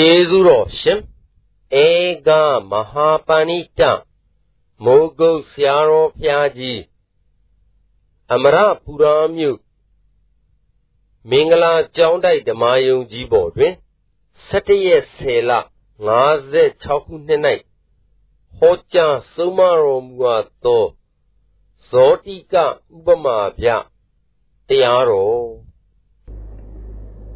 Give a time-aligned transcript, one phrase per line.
[0.00, 1.00] ကျေးဇူးတော်ရှင်
[1.84, 1.88] ဧ
[2.26, 2.28] က
[2.70, 3.80] မဟာပဏိတ
[4.84, 6.80] မိုးကုတ်ဆရာတော်ဖျားကြီး
[8.32, 9.58] အမရပူရာမြို့
[11.30, 13.74] မင်္ဂလာကျောင်းတိုက်ဓမ္မယုံကြီးပေါ်တွင်
[14.48, 15.52] 17ရက်10လ
[16.26, 17.42] 56ခုနှစ်၌
[18.58, 20.84] ဟောကြားဆုံးမတော်မူအပ်သော
[21.90, 22.66] ဇောတိကဥ
[23.04, 23.68] ပမာဗျ
[24.68, 25.67] တရားတော်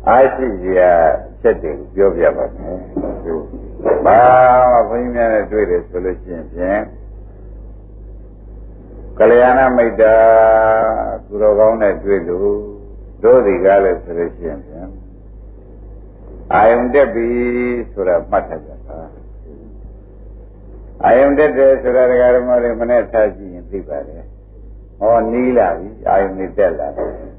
[0.08, 0.90] အားရှိစရာ
[1.42, 2.78] ချက်တွေပြောပြပါမယ်။
[4.04, 4.20] ဘာ
[4.70, 6.80] မှဘုန်းကြီးများနဲ့တွေ့တယ်ဆိုလို့ရှိရင်ဖြင့်
[9.18, 10.14] ကလျာဏမိတ်တာ
[11.26, 12.58] သူတော်ကောင်းနဲ့တွေ့လို့
[13.22, 14.90] တို့ဒီကားလဲဆိုလို့ရှိရင်ဖြင့်
[16.54, 17.29] အာယုန်တက်ပြီ
[17.93, 18.98] ဆိုတာမှတ်ထားကြပါ
[21.04, 24.22] အာယုန်တက်တယ်ဆိုတာဒကာဓမ္မတွေမနဲ့ထားကြည့်ရင်သိပါတယ်။
[24.98, 27.12] ဟောနီးလာပြီအာယုန်နေတက်လာတယ်။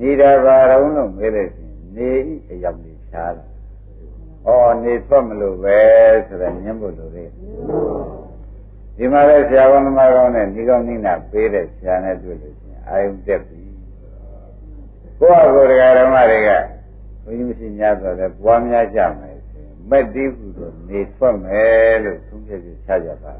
[0.00, 3.46] နေတာပါတော့လို့မေးလိုက်ရင်နေဤအယောင်ကြီးရှားတယ်။
[4.46, 4.50] ဩ
[4.82, 5.78] နေထွက်မလို့ပဲ
[6.26, 7.32] ဆိုတော့ညှင်းဖို့လိုသေးတယ်။
[8.96, 13.60] ဒီမှာလည်းဆရာကောင်းသမားကောင်းနဲ့ဒီကောင်းနိနာပေးတဲ့ဆရာနဲ့တွေ့လို့ရှိရင်အာယုန်တက်ပြီ။
[15.18, 16.50] ကိုယ့်အကိုယ်တရားဓမ္မတွေက
[17.24, 23.34] ဘုန်းကြီးမရှိများဆိုတော့ပွားများကြမယ်ဆိုရင်မက်တိဟုတော့နေထွက်မယ်လို့သုံးဖြတ်ပြီးချကြပါ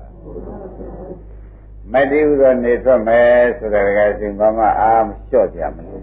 [1.92, 6.02] မက်တိဟုတော့နေထွက်မယ်ဆိုတဲ့ကစဉ်ဘာမှအာမလျှော့ကြမလို့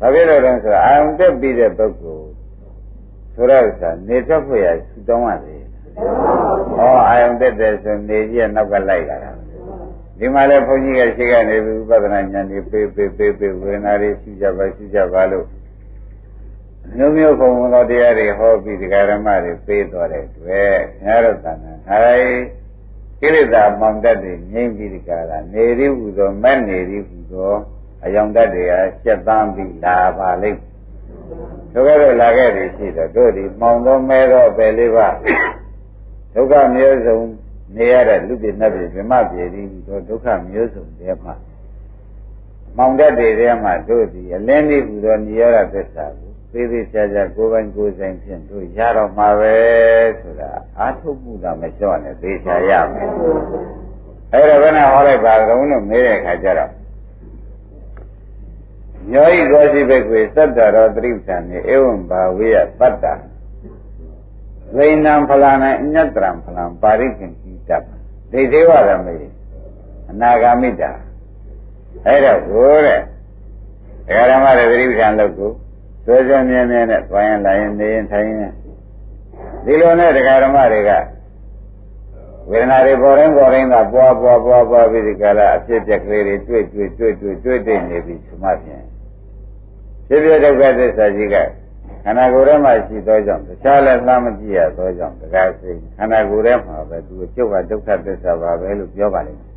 [0.00, 2.28] ဘာဖြစ်လို့လဲဆိုတော့အာယုန်တက်ပြီးတဲ့ပုဂ္ဂိုလ်
[3.34, 5.62] ဆိုတော့ဥစ္စာနေထွက်ဖို့ရဆူတောင်းရတယ်။
[6.78, 9.32] ဩအာယုန်တက်တယ်ဆိုနေကြီးကနောက်ကလိုက်လာတာ။
[10.18, 15.46] ဒီမှာလည်းဘုန်းကြီးကရှိကနေပြီးဥပဒနာဉာဏ်တွေပေးပေးပေးပေးဝေဒနာတွေရှိကြပါရှိကြပါလို့
[16.96, 22.08] မျိုးမျိုးပုံပုံတော်တရားတွေဟောပြီးဒီဃာရမတွေပေးတော်တဲ့တွေ့ညာရတန်ခါရ
[23.20, 27.52] ကိလေသာမောင်တတ်တွေငြိမ့်ပြီးဒီကလာနေရီဟူသောမဲ့နေရီဟူသော
[28.04, 30.60] အယောင်တတ်တွေကရှက်သန်းပြီးလာပါလိမ့်
[31.72, 35.08] ဒုက္ခတွေလာခဲ့တယ်ရှိတော့တို့ဒီမောင်သောမဲသောပဲလေးပါ
[36.34, 37.18] ဒုက္ခမျိုးစုံ
[37.76, 41.34] နေရတဲ့လူပြည့်နတ်ပြည့်ဗမပြည့်ဒီတို့ဒုက္ခမျိုးစုံတည်းမှာ
[42.76, 46.25] မောင်တတ်တွေထဲမှာတို့ဒီအလင်းလေးဟူသောនិရောဓသစ္စာကို
[46.56, 49.56] သေးသေးချာချာကိုယ်ပိုင်ကိုယ်ဆိုင်ဖြင့်တို့ရတော့မှာပဲ
[50.20, 53.08] ဆိုတာအာထုတ်မှုတာမလျှော့နဲ့သေချာရမယ်
[54.32, 56.72] အဲ့ဒါဘယ်နဲ့ဟောလိုက်ပါတော့လို့မေးတဲ့အခါကျတော့
[59.12, 63.04] ညောဤကောရှိဘက်ကွေသတ္တရောသတိပ္ပံနေဧဝံဘာဝေယပတ္တ
[64.76, 67.70] ဝိနံဖလာနံအညတရံဖလံပါရိခင်ကိတ္တ
[68.32, 69.16] ဒိဋ္ဌိဝရမေ
[70.10, 70.90] အနာဂာမိတာ
[72.06, 73.02] အဲ့တော့ဘိုးတဲ့ဒ
[74.16, 75.52] ကာဓမ္မတွေသတိပ္ပံလုပ်ကို
[76.06, 78.52] ဆွဲဆွဲမြဲမြဲနဲ့သွားရင်လာရင်နေရင်ထိုင်ရင်
[79.64, 80.90] ဒီလိုနဲ့ဒကာဓမ္မတွေက
[82.50, 88.84] ဝေဒနာတွေပေါ်ရင်ပေါ်ရင်ကပွားပွားပွားပွားပြီးဒီကလာအဖြစ်ပြက်ကလေးတွေတွေ့တွေ့တွေ့တွေ့တွေ့တွေ့နေပြီဆိုမှဖြင့်
[90.08, 91.36] ဖြစ်ပြဒုက္ခသစ္စာကြီးက
[92.04, 99.50] ခန္ဓာကိုယ်ထဲမှာရှိသောကြောင့်တခြားလည်းလှမ်းမကြည့်ရသောကြောင့်တကားစိတ်ခန္ဓာကိုယ်ထဲမှာပဲသူကျုပ်ကဒုက္ခသစ္စာပါပဲလို့ပြောပါလိမ့်မယ်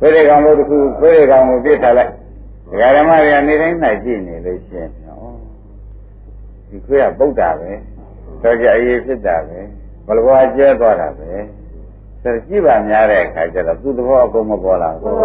[0.00, 2.12] ဘယ်ဒီကောင်လို့တခုဘယ်ဒီကောင်ကိုပြစ်ထားလိုက်
[2.72, 5.16] ဒကာဓမ္မတွေကနေတိုင်းနိုင်ကြည့်နေလို့ရှိရင်ဟော
[6.68, 7.70] ဒီခွေးကပုတ်တာပဲ
[8.42, 9.58] တော့ကြအေးဖြစ်တာပဲ
[10.06, 11.30] ဘလဘွားကျဲသွားတာပဲ
[12.22, 15.16] ဆိုကြည့်ပါများတဲ့အခါကျတော့သူ့သဘောအကုန်မပေါ်လာဘူး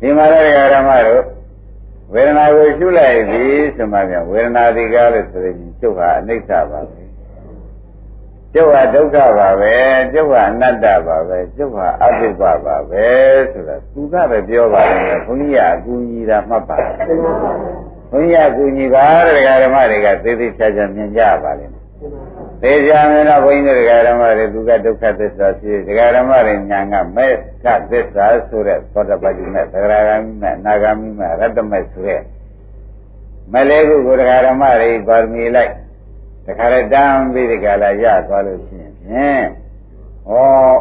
[0.00, 1.22] ဒီမှာလည်းဒကာဓမ္မတို့
[2.12, 3.42] ဝေဒနာကိုရှုလိုက်ပြီ
[3.76, 6.99] ဆိုမှပြန်ဝေဒနာဒီကားလို့ဆိုရင်ကျုပ်ဟာအနိစ္စပါပဲ
[8.54, 9.74] ကျုပ်ဟာဒုက္ခပါပဲ
[10.12, 13.06] ကျုပ်ဟာအနတ္တပါပဲကျုပ်ဟာအတုပပါပဲ
[13.52, 16.76] ဆိုတာသူကပဲပြောပါလိမ့်မယ်ဘုန်းကြီးကအကူညီတာမှတ်ပါ
[18.10, 21.82] ဘုန်းကြီးကအကူညီပါတဲ့ဓမ္မတွေကသေသေးချာချာမြင်ကြပါလိမ့်မယ်
[22.62, 25.78] သေချာမြင်တော့ဘုန်းကြီးတို့ဓမ္မတွေသူကဒုက္ခသစ္စာဖြစ်
[26.16, 27.32] ဓမ္မတွေညာကမဲ့
[27.64, 32.22] ကသစ္စာဆိုတဲ့သောတပတိမဲ့သဂရဂမိမဲ့အနာဂမိမဲ့ရတ္တမဲ့ဆိုတဲ့
[33.52, 34.22] မလေးခုကိုဓ
[34.52, 35.72] မ္မတွေပါရမီလိုက်
[36.50, 39.46] တခါရတန်းပြီးဒီကလာရသွားလို့ရှိရင်ဖြင့်
[40.28, 40.32] ဩ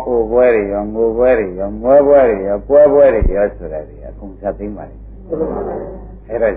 [0.07, 5.03] အိုပွဲတွေရောငိုပွဲတွေရောမွဲပွဲတွေရောပွဲပွဲတွေရောဆိုတာတွေအကုန်ဆက်သိမ်းပါလိမ့်
[6.27, 6.53] အဲ့တော့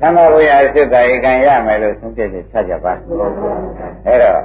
[0.00, 2.92] သံဃာဝိဟာစိတ်တာဧကံရမယ်လို့ဆုံးဖြတ်ချက်ချကြပါ
[4.06, 4.40] အဲ့တော့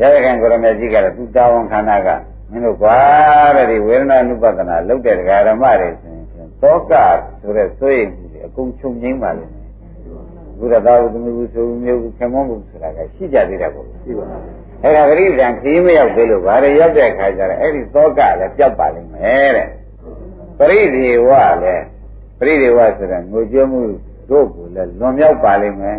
[0.00, 2.08] ရဟကံကိုရမေကြီးကတော့သူတာဝန်ခန္ဓာက
[2.50, 2.98] မင်းတို့ကွာ
[3.56, 5.20] တဲ့ဒီဝေဒနာနုပဒနာလုပ်တဲ့ဓ
[5.52, 6.92] မ္မတွေဆိုရင်သောက
[7.40, 9.61] ဆိုတဲ့သွေးမှုတွေအကုန်ချုပ်ငိမ့်ပါလိမ့်မယ်
[10.62, 14.24] ဘုရားသာဝတ္တမျိုးဆိုမျိုးခေမုန်းမှုဆိုတာကရှိကြသေးတယ်ပေါ့ရှိပါ
[14.82, 19.68] အဲ့ဒါဂရိဒံခီးမရောက်သေးလို့ဗါရရောက်တဲ့အခါကျတော့အဲ့ဒီသောကလည်းပြောက်ပါလိမ့်မယ်တဲ့
[20.58, 21.30] ပရိဒေဝ
[21.62, 21.84] လည်း
[22.38, 23.80] ပရိဒေဝဆိုတာငိုကြွမှု
[24.30, 25.98] တို့ကိုလည်းလွန်မြောက်ပါလိမ့်မယ်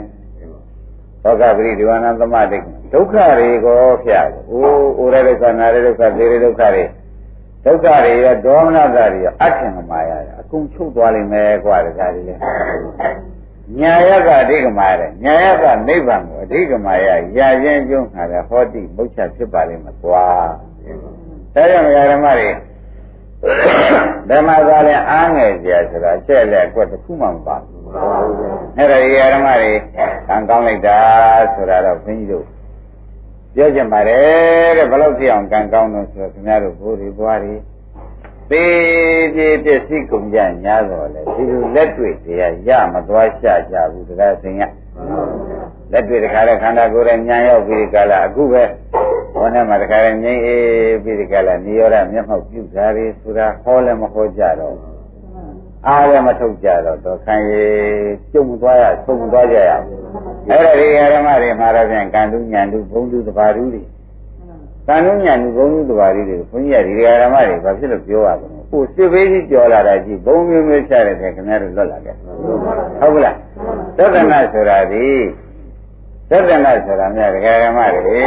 [1.24, 2.64] သောကပရိဒီဝနာသမတိတ်
[2.94, 6.84] ဒုက္ခတွေကိုဖျက်အိုးအိုရဒုက္ခနာရဒုက္ခသေရဒုက္ခတွေ
[7.66, 12.36] ဒုက္ခတွေရဒေါမနတာတွေရအထင်မာရအကုန်ချုပ်သွားလိမ့်မယ်ကွာတခါကြီးလေ
[13.80, 17.08] ညာယကအဓိကမာတဲ့ညာယကနိဗ္ဗာန်ကိုအဓိကမာယ
[17.38, 20.26] ရာချင်းကျုံးခါတဲ့ဟောတိမုတ်ချဖြစ်ပါလိမ့်မယ်ကွာ
[21.54, 22.50] ဒါကြောင့်ဓမ္မတွေ
[24.30, 27.82] ဓမ္မသာလည်းအားငယ်ကြဆိုတာချက်လက်ကွက်တစ်ခုမှမပါဘူး
[28.78, 29.72] အဲ့ဒါဒီဓမ္မတွေ
[30.28, 31.00] ကံကောင်းလိုက်တာ
[31.54, 32.46] ဆိုတာတော့ဘုန်းကြီးတို့
[33.56, 37.54] ပြောကြပါတယ်တဲ့ဘယ်လောက်ကြည့်အောင်ကံကောင်းလို့ဆိုတော့ခင်ဗျားတို့ဘိုးတွေဘွားတွေ
[38.52, 44.62] သေးသေးပစ္စည်းကုန်ကြညာတော့လေဒီလိုလက်တွေ့တရားရမသွားရှာကြဘူးတရားသင်ရ
[45.92, 48.64] လက်တွေ့တခါလဲခန္ဓာကိုယ်ရဲ့ညာရောက်ပြီးဒီကလာအခုပဲ
[49.34, 54.78] ဘောနဲ့မှာတခါလဲငြိမ့်အေးပြီးဒီကလာနိရောဓမျက်မှောက်ပြုတာတွေဆိုတာဟောလည်းမဟောကြတော့
[55.88, 57.52] အားလည်းမထုတ်ကြတော့တော့ခံရ
[58.32, 59.86] ကျုံသွားရသုံးသွားကြရအောင်
[60.50, 63.82] အဲ့ဒါဒီဓမ္မတွေမှာတော့ပြန်ကံတုညာတုဘုံတုတဘာတုတွေ
[64.88, 72.16] ကံတုညာတုဘုံတုတဘာတုတွေဘုန်းကြီးကဒီဓမ္မတွေဘာဖြစ်လို့ပြောရလဲဟိုစစ်ပေးကြီးကြော်လာတာကြီးဘုံမျိုးမျိုးချရတယ်ခင်ဗျားတို့လွတ်လာခဲ့
[73.00, 73.36] ဟုတ်ကလား
[73.98, 75.08] သဒ္ဒနာဆိုတာဒီ
[76.30, 78.22] သဒ္ဒနာဆိုတာများဒကာဓမ္မတွေ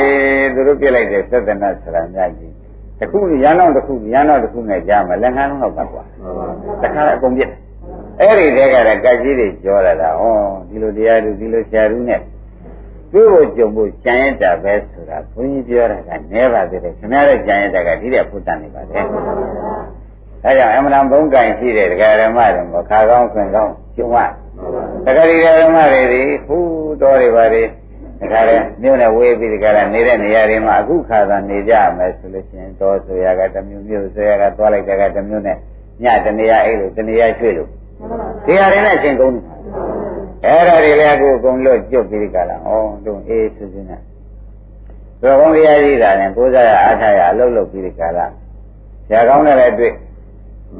[0.54, 2.52] သူတို့ပြလိုက်တဲ့သဒ္ဒနာဆိုတာများကြီး
[3.00, 6.02] တခုရန်တော့တခုရန်တော့တခုနဲ့ကြားမှာလက်ခံတော့ပါကွာ
[6.82, 7.50] တခါအကုန်ပြစ်
[8.20, 10.22] အဲ့ဒီတဲကလည်းကြိုက်ကြီးတွေကြောလာတာဩ
[10.68, 12.20] ဒီလိုတရားသူဒီလိုဆရာသူနဲ့
[13.12, 19.04] တွေ့ဖို့ကြုံဖို့ကြံရတာပဲဆိုတာဘုန်းကြီးပြောတာကနဲပါသေးတယ်ခင်ဗျားရဲ့ကြံရတာကဒီတဲ့ဖုတ္တန်နေပါတယ်
[20.42, 24.16] ဒါကြောင့်အမှန်တန်ဘုံကင်ရှိတဲ့ဒကာဓမ္မတွေမခါကောင်းခွင်ကောင်းကျုံရ
[25.06, 26.56] ဒကာဒီဓမ္မတွေဒီဟူ
[27.02, 27.62] တော်တွေပါတွေ
[28.20, 35.56] ဒကာလည်းမြို့နဲ့ဝေးပြီးဒကာလည်းနေတဲ့နေရာတွေမှာအခုခါသာနေကြမယ်ဆိုလို့ရှိရင်တော်ဆိုရကတမျိုးမျိုးဆိုရကသွားလိုက်တဲ့ကတမျိုးနဲ့
[36.02, 37.68] ညတနေရာအဲ့လိုတနေရာရွှေ့လို့
[38.46, 39.42] ဒီဟာတွေနဲ့အချိန်ကုန်တယ်
[40.44, 42.70] အဲ့ဒါတွေလည်းအခုအကုန်လွတ်ကျွတ်ပြီးဒီကလာဩ
[43.04, 44.00] တို့အေးဆူဆူနဲ့
[45.20, 48.26] ဘယ်ကောင်းတရားကြီးတာလဲကိုးစားရအားထားရအလုပ်လုပ်ပြီးဒီကလာ
[49.08, 49.92] ဆရာကောင်းနဲ့လည်းတွေ့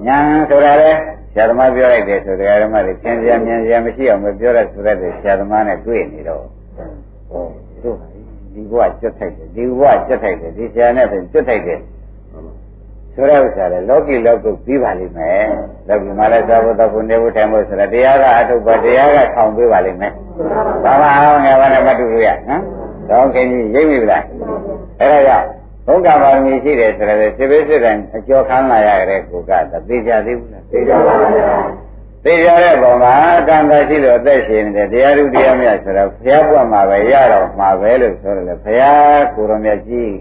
[0.06, 0.19] ညာ
[0.49, 0.91] ဆိုတာလေ
[1.32, 6.44] ဆရာသမားပြောလိုက်တယ်ဆိုတရားဓမ္မတွေသင်စရာမြင်စရာမရှိအောင်မပြောရဆိုတဲ့ဆရာသမားနဲ့တွေ့နေတော့
[7.31, 7.44] ဟော
[7.82, 7.97] တို့
[8.55, 11.81] ဒီဘဝကျွတ်ထိုက်တယ်ဒီဘဝကျွတ်ထိုက်တယ်ဒီဆရာနဲ့ပြင်ကျွတ်ထိုက်တယ်
[13.16, 15.46] ဆိုတဲ့ဥစ္စာလေလောကီလောကုပြီးပါလိမ့်မယ်
[15.88, 20.12] လောကီမှာလည်းသာဘုသဘုနေဖို့ထိုင်ဖို့ဆိုတာတရားကအထုပ်ပါတရားကထောင်ပေးပါလိမ့်မယ်
[20.84, 22.62] ဘာမှအောင်ငယ်ပါနဲ့မတူဘူးရနော်
[23.10, 24.24] တော့ခင်ကြီးရိပ်မိဗလား
[25.00, 25.46] အဲ့ဒါကြောင့်
[25.86, 29.50] ဘုံကပါရမီရှိတယ်ဆိုတော့စေဘေးစစ်တိုင်းအကျော်ခမ်းလာရတဲ့ကိုက
[29.88, 31.30] သိကြသေးဘူးလားသိကြပါဘူး
[32.24, 33.14] သိကြတဲ့ပုံမှာ
[33.48, 40.12] ကံသာရှိလို့အသက်ရှင်နေတယ်တရားဓုတရားမြတ်ဆိုတော့ဘုရားပွတ်မှာပဲရတော့မှာပဲလို့ဆိုတယ်လေဘုရားကိုယ်တော်မြတ်ကြီး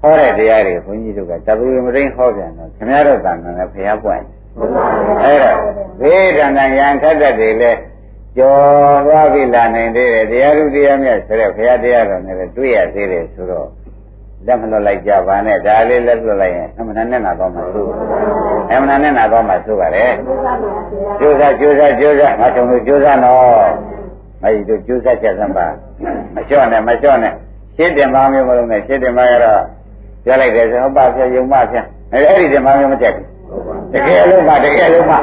[0.00, 4.24] ဟောတဲ့တရားတွေဘုန်းကြီးတို့ကတပူမရင်းဟောပြန်တော့ခင်ဗျားတို့တန်တယ်ဘုရားပွင့်
[5.22, 5.58] အဲ့တော့
[6.00, 7.72] ဘေးဒဏ္ဍယံခတ်တဲ့တွေလဲ
[8.36, 13.68] ကျော်သွားပြီလာနိုင်သေးတယ်တရားဓုတရားမြတ်ဆိုတဲ့ဘုရားတရားတော်နဲ့တွေ့ရသေးတယ်ဆိုတော့
[14.46, 17.90] လက်မလွတ်လိုက်ကြပါနဲ့ဒါလေးလက်လွတ်လိုက်ရင်အမှန်နဲ့နာတော့မှသို့
[18.70, 20.04] အမှန်နဲ့နာတော့မှသို့ပါလေ
[21.20, 23.40] ကျိုးစားကျိုးစားကျိုးစားငါချုံလို့ကျိုးစားနော်
[24.42, 25.66] မကြီးတို့ကျိုးစားချက်စမ်းပါ
[26.34, 27.34] မလျှော့နဲ့မလျှော့နဲ့
[27.76, 29.60] ရှင်းတင်ပါမျိုးမလို့နဲ့ရှင်းတင်ပါရတော့
[30.24, 31.76] ပြောလိုက်တယ်ဆိုဟုတ်ပါဖြယုံမဖြ
[32.12, 33.26] အဲ့ဒီတင်ပါမျိုးမချက်ဘူး
[33.92, 35.16] တကယ်လို့မှတကယ်လို့မှ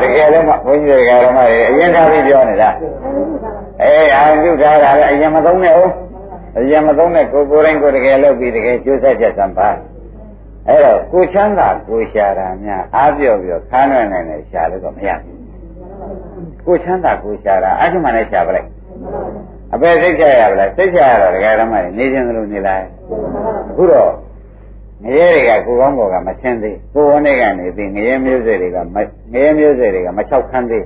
[0.00, 2.70] တကယ်လို့မှဘုန်းကြီးတွေကဓမ္မတွေအရင်ထားပြီးပြောနေတာ
[3.82, 5.92] အေးအာရုံပြုထားတာလည်းအရင်မသုံးနဲ့ဟုတ်
[6.58, 9.68] အရင်မသုံးတဲ့ကိုကိုယ်တိုင်းကိုတကယ်လုပ်ပြီးတကယ်ကျိုးဆက်ချက်စံပါ
[10.68, 15.38] အဲ့တော့ကိုချမ်းသာကိုရှာတာများအားပြော့ပြော့ခါးနှွယ်နိုင်တယ်ရှာလို့တော့မရဘူး
[16.66, 18.68] ကိုချမ်းသာကိုရှာတာအမှန်နဲ့ရှာပလိုက်
[19.74, 22.84] အပေစိတ်ချရပါလားစိတ်ချရတော့ဒကာဓမ္မတွေနေခြင်းလို့နေလိုက်
[23.70, 24.10] အခုတော့
[25.04, 28.78] ငရဲတွေကကိုကောင်းဘော်ကမချင်းသေးကိုဝန်းတွေကနေပြီးငရဲမျိုးစေ့တွေက
[29.32, 30.84] ငရဲမျိုးစေ့တွေကမချောက်ခန်းသေး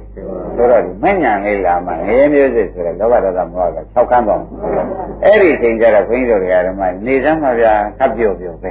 [0.57, 4.43] ဆိုတော့ဒီမညံလေးလာမှငရဲမျိုးစေ့ဆိုတော့လောဘဒေါသမောဟကချောက်ခန်းတော့
[5.25, 8.71] အဲ့ဒီချိန်ကျတော့ဘုန်းကြီးတို့တွေကဓမ္မနေစမ်းပါဗျာခပ်ပြုတ်ပြုတ်ပဲ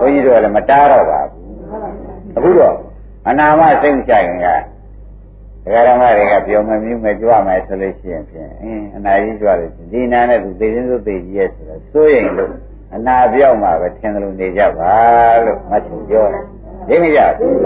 [0.00, 1.42] ဘုန်းကြီးတို့ကလည်းမတားတော့ပါဘူး
[2.36, 2.76] အခုတော့
[3.28, 4.46] အနာမစိတ်ချရင်က
[5.64, 12.50] ဒကာဓမ္မတွေကပြောမမြူးမကြွမယ်ဆိုလို့ရှိရင်ဖြင့်အင်းအနာကြီးကြွတယ်ဒီနာနဲ့သူသိချင်းစုသိကြီးရဲ့ဆိုတော့စိုးရင်လို့
[12.94, 14.94] အနာပြောက်မှပဲထင်တယ်လို့နေကြပါ
[15.44, 16.44] လို့မတ်ချပြောတယ်
[16.88, 17.56] သိမကြဘူး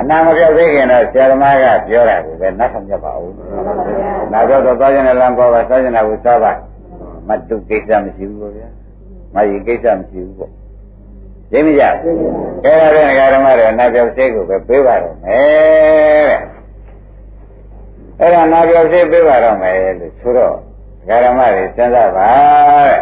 [0.00, 3.32] အနာမပြောက်သေးခင်တော့ဆရာသမားကပြောတာကိုပဲနတ်ဆောင်ကြပါဦး
[4.32, 6.52] နာပြောတော့သွားခြင်းနဲ့လမ်းပေါ်ပါသွားခြင်းနဲ့ဝစားပါ
[7.28, 8.68] မတုကိစ္စမရှိဘူးပေါ့ဗျာ
[9.34, 10.52] မယီကိစ္စမရှိဘူးပေါ့
[11.50, 12.16] သိမကြဘူး
[12.64, 16.34] အဲဒါနဲ့ဓမ္မတွေနာပြောက်သေးကိုပဲပေးပါတော့မယ်
[18.18, 20.54] တဲ့အဲ့ဒါနာပြောက်သေးပေးပါတော့မယ်လို့ဆိုတော့
[21.08, 22.30] ဓမ္မတွေစဉ်းစားပါ
[22.88, 23.00] တဲ့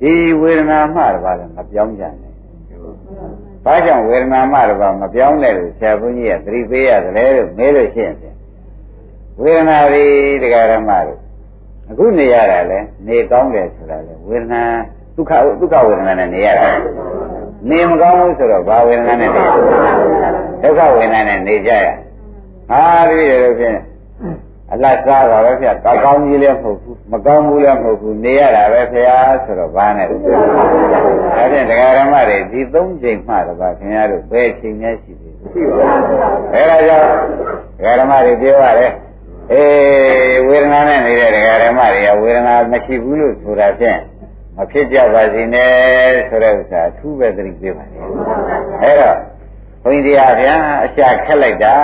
[0.00, 2.32] ဒီဝေဒနာမှတပါးလည်းမပြောင်းကြနဲ့။
[3.64, 8.16] ဘာကြောင့်ဝေဒနာမှတပါးမပြောင်းလဲလို့ဆရာဘုန်းကြီးကသတိပေးရတယ်လို့မေးလို့ရှိရင်
[9.40, 10.04] ဝေဒနာတွေ
[10.42, 11.14] တရားဓမ္မတွေ
[11.90, 14.62] အခုနေရတာလဲနေကောင်းတယ်ဆိုတာလဲဝေဒနာ
[15.14, 16.70] ဒုက္ခဒုက္ခဝေဒနာနဲ့နေရတာ
[17.70, 19.40] နေမကောင်းဘူးဆိုတော့ဘာဝေဒနာနဲ့နေ
[20.62, 21.86] ဒုက္ခဝေဒနာနဲ့နေကြရ
[22.70, 23.78] ဟာတပည့်တော်ဖြင့်
[24.72, 36.18] အလတ်စားပါပဲဗျာကောကောင်းကြီးလည်းမဟုတ်ဘူးမကောင်းဘူးလည်းမဟုတ်ဘူးနေရတာပဲဗျာဆိုတော့ဘာနဲ့လဲဒါဖြင့်တရားဓမ္မတွေဒီသုံးချိန်မှတော့ဗျခင်ဗျားတို့ဘယ်ချိန်များရှိသေးလဲရှိပါဘူး
[36.54, 37.06] အဲဒါကြောင့်
[37.78, 38.92] တရားဓမ္မတွေပြောရတယ်
[39.52, 43.98] အေးဝေဒနာနဲ့နေတဲ့တရားဓမ္မတွေကဝေဒနာမရှိဘူးလို့ဆိုတာဖြင့်
[44.56, 45.74] မဖြစ်ကြပါစေနဲ့
[46.28, 47.98] ဆိုတဲ့ဥစ္စာအထူးပဲသတိပေးပါလေ
[48.82, 49.16] အဲတော့
[49.82, 51.74] ဘုန်းကြီးတရားဗျာအရှာခက်လိုက်တာ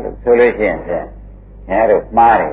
[0.00, 1.06] လို့ဆိုလို့ရှိရင်ဖြင့်
[1.70, 2.52] အဲတို့မှားတယ်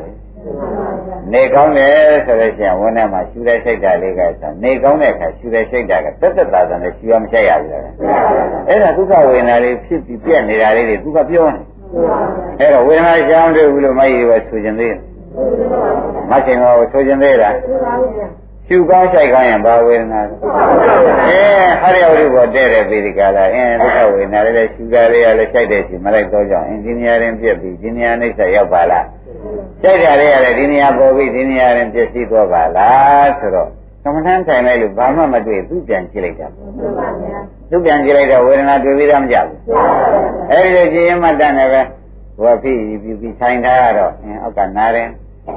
[1.33, 7.83] နေကောင်းတယ်ဆိုလို့ရှိရင်ဝန်းထဲမှာရှူတဲ့စိတ်ဓာတ်လေးကဆိုနေကောင်းတဲ့အခါရှူတဲ့စိတ်ဓာတ်ကတက်တက်တာတာနဲ့ရှူရမချက်ရဘူးလား
[8.69, 11.61] အဲ့ဒါဒုက္ခဝေဒနာလေးဖြစ်ပြီးပြက်နေတာလေးတွေသူကပြောနေ
[12.59, 14.95] အဲ့တော့ဝေဒနာရှောင်းတယ်ဘူးလို့မကြီးပဲဆိုခြင်းသေး
[16.29, 17.55] မရှင်ကဆိုခြင်းသေးလား
[18.67, 20.35] ရှုကောင်းဆိုင်ကောင်းရင်ဘာဝေဒနာလဲ
[21.81, 29.05] အဲဟရိယဝိဘောတဲ့တဲ့ပေဒီကလာအင်းဒုက္ခဝေဒနာလေးရှုကြလေးရလဲဆိုင်တဲ့ရှိမလိုက်တော့ကြောင်းအင်းဒီနေရာရင်ပြက်ပြီးဒီနေရာနှိစ္စရောက်ပါလား
[29.81, 33.69] ဆိုင်ကြလေးရလဲဒီနေရာပေါ်ပြီးဒီနေရာရင်ပြက်စီးသွားပါလားဆိုတော့
[34.03, 36.47] သမထမ်းထိုင်လိုက်လို့ဘာမှမတွေ့သူပြန်ကြည့်လိုက်တာ
[37.69, 39.57] သူပြန်ကြည့်လိုက်တော့ဝေဒနာတွေ့ပြီးတော့မကြဘူး
[40.51, 41.81] အဲဒီလိုကြည့်ရင်မှတ်တယ်ပဲ
[42.37, 45.07] ဟိုဖိပြီးပြီးထိုင်ထားတော့အင်းအောက်ကနားတယ်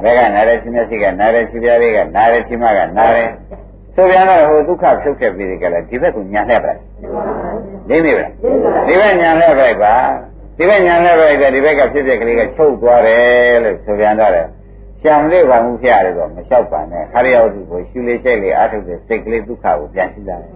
[0.03, 3.23] ဘယ်ကနာရဲရှင်မျက်စိကနာရဲခြေပြားလေးကနာရဲခြေမကနာရဲ
[3.95, 6.73] ဆိုပြန်တော့ဟိုဒုက္ခဖြုတ်ခဲ့ပြီးဒီကလည်းဒီဘက်ကိုညာလှည့်ပါ
[7.89, 8.25] လိမ့်နေပါ
[8.87, 9.95] ဒီဘက်ညာလှည့်ပါပါ
[10.57, 14.47] ဒီဘက်ညာလှည့်ပါကဒီဘက်ကဖြစ်ဖြစ်ကလေးကချုပ်သွားတယ်လို့ဆိုပြန်တော့တယ်
[15.01, 20.51] ရှံလေးပါမှုဖျရတယ်တော့မလျှောက်ပါနဲ့ခရိယဝတ္ထုကိုရှူလေးချိတ်လေးအားထုတ်တဲ့စိတ်ကလေးဒုက္ခကိုပြန်ရှင်းလာတယ်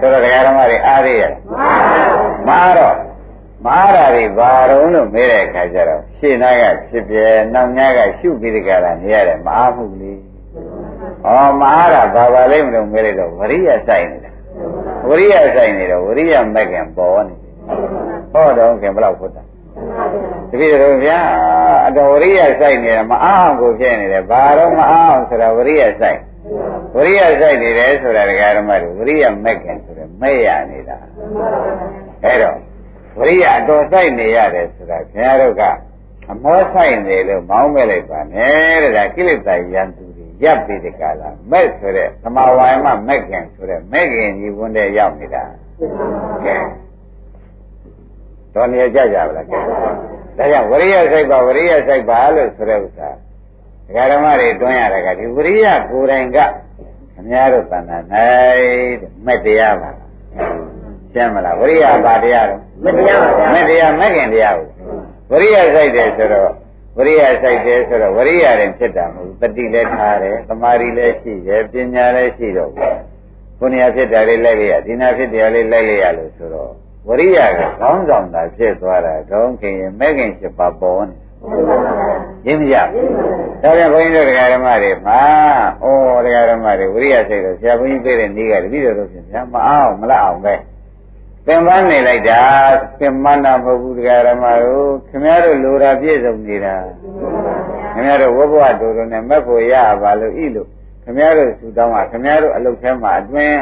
[0.00, 1.32] ဆိုတော့တရားဓမ္မတွေအားရရတယ်
[2.48, 2.94] မအားတော့
[3.64, 10.20] မအားတာတွေဘာတော့လို့မေးတဲ့အခါကျတော့ရှင်းနာကဖြစ်ပြဲနောက်ညကရှုပြီးတကယ်လားနေရတယ်မအားမှုလေး
[11.24, 11.28] ဩ
[11.60, 14.30] မအားတာဘာပါလိမ့်မလို့မေးလိုက်တော့ဝရိယဆိုင်နေတာ
[15.08, 17.34] ဝရိယဆိုင်နေတော့ဝရိယမက်ကံပေါ်နေ
[18.32, 19.42] ဟောတော့ခင်ဘယ်လောက်ဖွတ်တာ
[20.50, 21.20] တပည့်တော်ဗျာ
[21.86, 26.18] အတော်ဝရိယဆိုင်နေတာမအားအောင်ကိုဖြစ်နေတယ်ဘာတော့မအားအောင်ဆိုတာဝရိယဆိုင်
[26.96, 30.96] ဝရိယဆိုင်နေတယ်ဆိုတာဒကာဓမ္မတွေဝရိယမက်ကံဆိုတော့မဲ့ရနေတာ
[32.24, 32.56] အဲ့တော့
[33.18, 35.62] ဝရိယအတော်ဆိုင်နေရတယ်ဆိုတာခင်ဗျားတို့က
[36.30, 45.44] အမောဆိုင်နေလို့မောင်းမဲ့လိုက်ပါနဲ့တဲ့ဒါကိလေသာယန္တုတွေရပ်ပြီးဒီကလာမဲ့ဆိုတဲ့သမာဝါယမမဲ့ခင်ဆိုတဲ့မဲ့ခင်ကြီးဝန်းတဲ့ရောက်နေတာ
[46.44, 46.54] ကဲ
[48.54, 53.10] တော်နေကြကြပါလားကဲဒါကြောင့်ဝရိယစိုက်ပါဝရိယစိုက်ပါလို့ဆိုတဲ့ဥစ္စာ
[53.86, 56.38] ဒကာဓမ္မတွေတွန်းရတာကဒီဝရိယကိုယ်တိုင်က
[57.12, 57.98] ခင်ဗျားတို့တဏ္ဍာ၌
[59.26, 59.90] မဲ့တရားပါ
[61.12, 64.56] ရှင်းမလားဝရိယဘာတရားတော့ မတရားပါဗျာမတရားမခင်တရား
[65.30, 66.50] ကိုဝရိယစိုက်တယ်ဆိုတော့
[66.96, 72.72] ဝရိယစိုက်တယ်ဆိုတော့ဝရိယရင်ဖြစ်တာမဟုတ်ဘူးတတိလည်းထားတယ်သမာဓိလည်းရှိတယ်ပညာလည်းရှိတော့
[73.58, 76.70] ခုနေရာဖြစ်တာလေးလိုက်လိုက်ရဒီနာဖြစ်တယ်လေးလိုက်လိုက်ရလို့ဆိုတော့
[77.08, 81.14] ဝရိယကကောင်းဆောင်တာဖြစ်သွားတာဒုံခင်ရင်မဲခင်ဖြစ်ပါပေါ်နေ
[82.46, 85.20] ရင်းမရဒါပြန်ဘုန်းကြီးတို့တရားဓမ္မတွေမှာ
[85.82, 85.86] ဩ
[86.24, 90.54] တရားဓမ္မတွေဝရိယစိတ်တော့ဆရာဘုန်းကြီးပြေးတဲ့နေ့ကတပည့်တော်တို့ဖြင့်ဗျာမအောင်မလအောင်ပဲ
[91.48, 92.42] သင်္ပန်းနေလိုက်တာ
[93.00, 96.76] သင်္ပန်းတာမဟုတ်ဘူးတရားဓမ္မတို့ခင်ဗျားတို့လိုတာပြည့်စုံနေတာ
[97.94, 100.68] ခင်ဗျားတို့ဝဘဝတို့တို့နဲ့မက်ဖို့ရပါလို့ဤလို့
[101.04, 103.60] ခင်ဗျားတို့သူတောင်းတာခင်ဗျားတို့အလုတ်ထဲမှာအတွင်း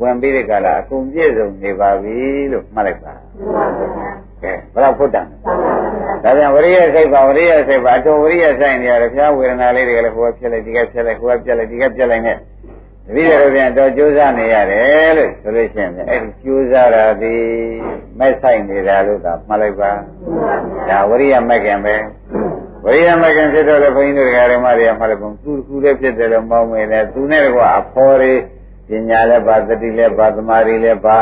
[0.00, 2.16] ဝင်ပြီးတဲ့ကလာအကုန်ပြည့်စုံနေပါပြီ
[2.52, 3.14] လို့မှတ်လိုက်ပါ
[4.42, 5.26] ကဲဘယ်တော့ဖုတ်တန်
[6.22, 12.36] ဒါပြန်ဝရိယစိတ်ပါဝရိယစိတ်ပါအတော်ဝရိယဆိုင်နေရတယ်ဘုရားဝေဒနာလေးတွေကလည်းဟိုကဖြစ်လိုက်ဒီကဖြစ်လိုက်ဟိုကပြက်လိုက်ဒီကပြက်လိုက်နဲ့
[13.06, 17.34] တပည့်တော်ပြန်တော့ကြိုးစားနေရတယ်လို့ဆိုလို့ရှိရင်အဲ့ဒီကြိုးစားတာဒီ
[18.18, 19.90] မဲ့ဆိုင်နေတာလို့သာမှတ်လိုက်ပါ
[20.88, 21.94] ဒါဝရိယမဲ့ခင်ပဲ
[22.84, 28.34] ဝရိယမဲ့ခင်ဖြစ်တော့လေဘုန်းကြီးတို့ဓမ္မတွေကမှတ်လိုက်ပုံသူကူလည်းဖြစ်တယ်လို့မောင်းမယ်လေသူနဲ့ကအဖော်တွေ
[28.88, 31.18] ပညာလည်းပါသတိလည်းပါသမာဓိလည်းပါ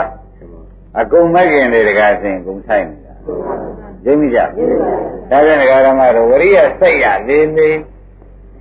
[1.00, 3.14] အကုန်မဲ့ခင်တွေတကားစဉ်ကုန်ဆိုင်နေတာ
[4.04, 4.46] သိမိကြဒါ
[5.44, 7.76] ပြန်ဒကာဓမ္မတို့ဝရိယစိတ်ရလေးလေး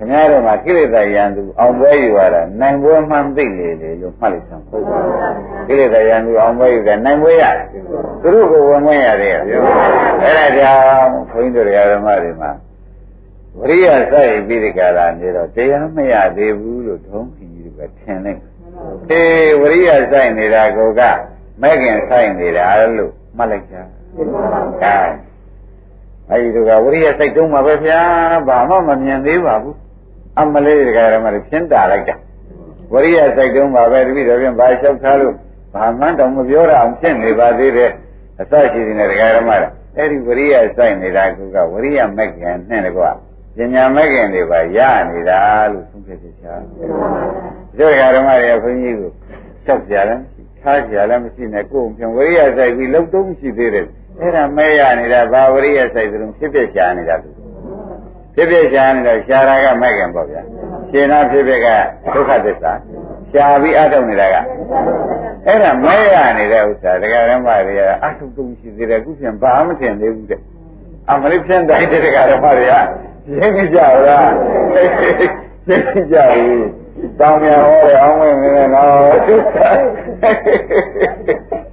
[0.03, 7.67] ခင်ဗျားတို့မှာကိလေသာရန်သူအောင်ပွဲယူရတာနိုင်ပွဲမှန်သိလေလေလို့မှတ်လိုက်သမ်းဟုတ်ပါဘူးကိလေသာရန်သူအောင်ပွဲယူတာနိုင်ပွဲရတယ်
[8.22, 9.60] သူတို့ကိုဝင်ဝင်ရတယ်အဲ့
[10.38, 12.51] ဒါကြောင့်ခွင်းတို့ဓမ္မတွေမှာ
[13.57, 18.41] ဝရိယစိုက်ပြီးဒီကလာနေတော့တရားမရသေးဘူးလို့ထုံးခင်ကြီးကထင်လိုက်
[19.10, 21.01] အေးဝရိယစိုက်နေတာကိုက
[21.62, 22.65] မဲ့ခင်စိုက်နေတာ
[22.98, 23.75] လို့မှတ်လိုက်ကြ
[24.83, 24.98] ဒါ
[26.29, 28.01] အဲဒီကဝရိယစိုက်တုံးမှာပဲဗျာ
[28.48, 29.82] ဘာမှမမြင်သေးပါဘူး
[30.39, 32.15] အမလေးတွေကဓမ္မတွေဖြင်းတာလိုက်တာ
[32.93, 35.33] ဝရိယစိုက်တုံးပါပဲတပည့်တော်ပြန်ဘာလျှောက်ထားလို့
[35.73, 37.91] ဘာမှတောင်မပြောရအောင်ဖြစ်နေပါသေးတယ်
[38.39, 41.23] အစရှိနေတဲ့ဒကာဓမ္မတွေအဲ့ဒီဝရိယစိုက်နေတာ
[41.53, 43.09] ကဝရိယမက္ကံနဲ့တကွာ
[43.57, 44.79] ပညာမက္ကံတွေပါရ
[45.11, 45.39] နေတာ
[45.71, 49.09] လို့သုံးဖြတ်ချက်ချာဒီဒကာဓမ္မတွေကခွန်ကြီးကို
[49.65, 50.19] လျှောက်ကြတယ်
[50.61, 53.87] ထားကြလည်းမရှိနဲ့ကိုယ်ပြန်ဝရိယစိုက်ပြီးလုံတုံးရှိသေးတယ်
[54.19, 57.29] အဲ့ဒါမဲရနေတာဘာဝရိယစိုက်သလုံးဖြစ်ဖြစ်ရှာနေတာသူ
[58.35, 60.41] ဖြစ်ဖြစ်ရှားနေတော့ရှားတာကမဲ့ခင်ပေါ့ဗျာ
[60.89, 61.67] ရှင်နာဖြစ်ဖြစ်က
[62.13, 62.73] ဒုက္ခသစ္စာ
[63.31, 64.35] ရှားပြီးအထုတ်နေတာက
[65.45, 70.41] အဲ့ဒါမဲရနေတဲ့ဥစ္စာဒကာရမတွေကအထုတ်တုံးရှိသေးတယ်အခုပြန်ဘာမှမထင်သေးဘူးတဲ့
[71.09, 72.73] အမလေးဖြန့်တိုင်းတဲ့ဒကာရမတွေက
[73.39, 74.31] ရင်းကြပါလား
[74.75, 74.77] ရ
[75.73, 76.83] င်းကြဘူး
[77.19, 78.65] တောင်းမြဟောတယ်အောင်းဝင်နေတော့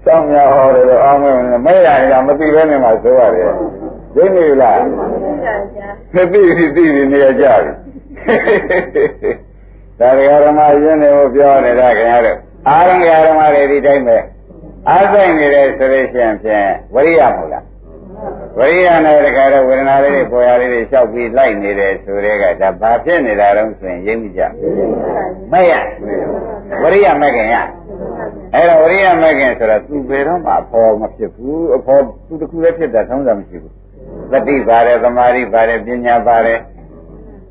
[0.07, 3.51] တောင်းမြဟောတယ်အောင်းဝင်နေမဲရနေတာမသိဘဲနေမှာဆိုရတယ်
[4.15, 4.79] သိနေလား
[6.15, 7.73] သိပြီသိပြီနေရကြပြီ
[10.01, 12.39] ဒါရဓမ္မရင်းနေကိုပြောနေတာခင်ဗျားတို့
[12.69, 14.17] အာရံဓမ္မတွေဒီတိုင်းပဲ
[14.89, 17.65] အားဆိုင်နေတယ်ဆိုလို့ရှိရင်ဖြင့်ဝရိယမို့လား
[18.59, 24.41] ဝရိယနဲ့တခါတော့ဝေဒနာလေးတွေပေါ်ရလေးတွေလျှောက်ပြီးလိုက်နေတယ်ဆိုတဲ့ကဒါဘာဖြစ်နေတာတုံးဆိုရင်ရိပ်မိကြ
[25.53, 25.73] မဲ့ရ
[26.83, 27.57] ဝရိယမဲ့ခင်ရ
[28.55, 33.80] အဲ့တော့ဝရိယမဲ့ခင်ဆိုတော့သူဘယ်တော့မှအဖော်မဖြစ်ဘူးအဖော်သူတခုလည်းဖြစ်တာသုံးစားမရှိဘူး
[34.33, 36.61] သတိပါတယ်သမာဓိပါတယ်ပညာပါတယ်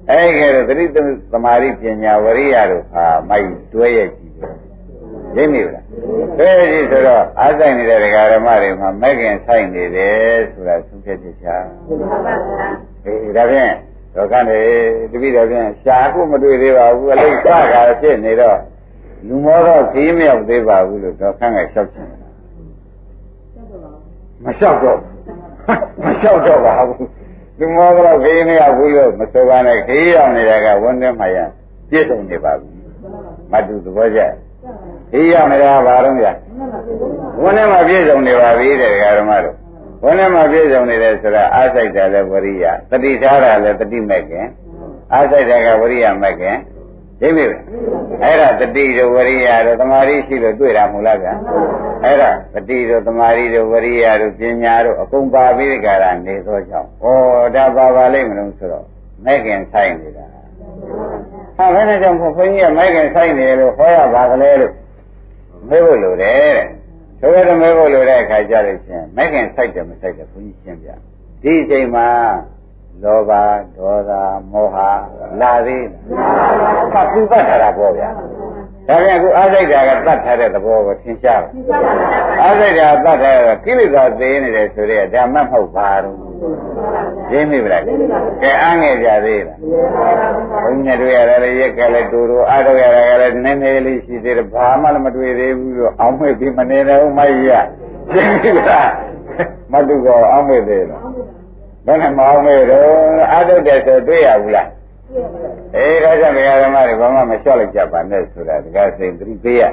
[0.09, 0.85] အဲ့ကဲတော့သတိ
[1.31, 4.53] သမာဓိပညာဝရိယတို့ဟာမိုက်တွဲရဲ့ကြည့်တယ်
[5.35, 5.85] ရိပ်မိလား
[6.37, 11.55] တွဲကြည့်ဆိုတော့အားဆိုင်နေတဲ့ဒကာဓမ္မတွေမှာမဲ့ခင်ဆိုင်နေတယ်ဆိုတာသုံးဖြတ်ချက်ချာ
[13.05, 13.73] အေးဒါဖြင့်
[14.15, 14.59] တော့ကနေ
[15.11, 17.57] တပိတော့ဖြင့်ရှားခုမတွေ့သေးပါဘူးအလိစကာ
[18.01, 18.57] ဖြစ်နေတော့
[19.27, 22.19] လူမောတော့ခီးမရောက်သေးပါဘူးလို့တော့ခန့်ကလျှောက်ချင်တယ်
[24.43, 24.99] မလျှောက်တော့
[26.03, 27.07] မလျှောက်တော့ပါဘူး
[27.59, 31.37] လူမောကတော့ခီးမရောက်ဘူးလို့မဆိုပါနဲ့ခီးရောက်နေတာကဝန်ထဲမှာရ
[31.89, 32.73] ပြည့်စုံနေပါဘူး
[33.51, 34.19] မတူသဘောကျ
[35.11, 36.27] ဒီရောက်နေတာဘာတော့ဗျ
[37.43, 39.55] ဝန်ထဲမှာပြည့်စုံနေပါပြီတဲ့ဓမ္မတို့
[40.03, 44.45] ဝန်ထဲမှာပြည့်စုံနေတယ်ဆိုတာအားစိတ်တယ်လည်းဝရိယတတိထားတာလည်းတတိမဲ့ခင်
[45.13, 46.55] အားစိတ်တယ်ကဝရိယမဲ့ခင်
[47.21, 47.45] သိပြီ
[48.23, 51.33] အဲ့ဒါတတိတို့ဝရိယတို့သမာဓိရှိလို့တွေ့တာမဟုတ်လားဗျာ
[52.03, 57.05] အဲ့ဒါတတိတို့သမာဓိတို့ဝရိယတို့ပညာတို့အကုန်ပါပြီးကြတာနေသောကြောင့်ဩ
[57.55, 58.85] ဒါပါပါလိမ့်မလို့ဆိုတော့
[59.25, 60.25] မဲ့ခင်ဆိုင်နေတာ
[61.57, 64.73] ဟာဘယ်နဲ့ကြောင့်ဘုန်းကြီးကမဲ့ခင်ဆိုင်နေလို့ဟောရပါကလေးလို့
[65.69, 66.67] မေးဖို့လိုတယ်တဲ့
[67.19, 70.89] ဆိုရတော့မေးဖို့လိုတဲ့အခါကျလို့ချင်းမဲ့ခင်ဆိုင်တယ်မဆိုင်တယ်ဘုန်းကြီးရှင်းပြ
[71.43, 72.07] ဒီအချိန်မှာ
[73.03, 73.31] လောဘ
[73.77, 74.11] ဒေါသ
[74.51, 74.77] မောဟ
[75.39, 75.87] လာသေး
[76.93, 78.09] လားသူပတ်ထားတာပေါ့ဗျာ
[78.87, 81.51] ဒါပြန်အခုအားစိတ်ဓာတ်ကတတ်ထားတဲ့သဘောကိုသင်ရှားတယ်
[82.41, 86.17] အားစိတ်ဓာတ်တတ်ထားတဲ့ကိလေသာသေးနေတယ်ဆိုတဲ့ဓမ္မမဟုတ်ပါဘူး
[87.31, 87.83] ရင်းမိဗလား
[88.41, 89.57] ကဲအားငယ်ကြသေးလား
[90.63, 97.51] ဘုန်းကြီးတို့ရတယ်ရက်ကလည်းတူတူအားတော့ရတယ်ကလည်းနည်းနည်းလေးရှိသေးတယ်ဘာမှလည်းမတွေ့သေးဘူးလို့အောင်းမဲ့ပြီးမနေတော့မကြီးရ
[98.15, 98.89] ရင်းမိဗလား
[99.71, 101.01] မတူကောအောင်းမဲ့သေးလား
[101.85, 102.89] ဘယ်နဲ့မအောင်မဲ့တော့
[103.31, 104.69] အာထုတ်တယ်ဆိုတွေ့ရဘူးလား
[105.75, 109.63] အေးဒါကြောင့်ဒကာဓမ္မတွေဘာမှမလျှော့လိုက်ကြပါနဲ့ဆိုတာဒကာစိန်သတိပေးရ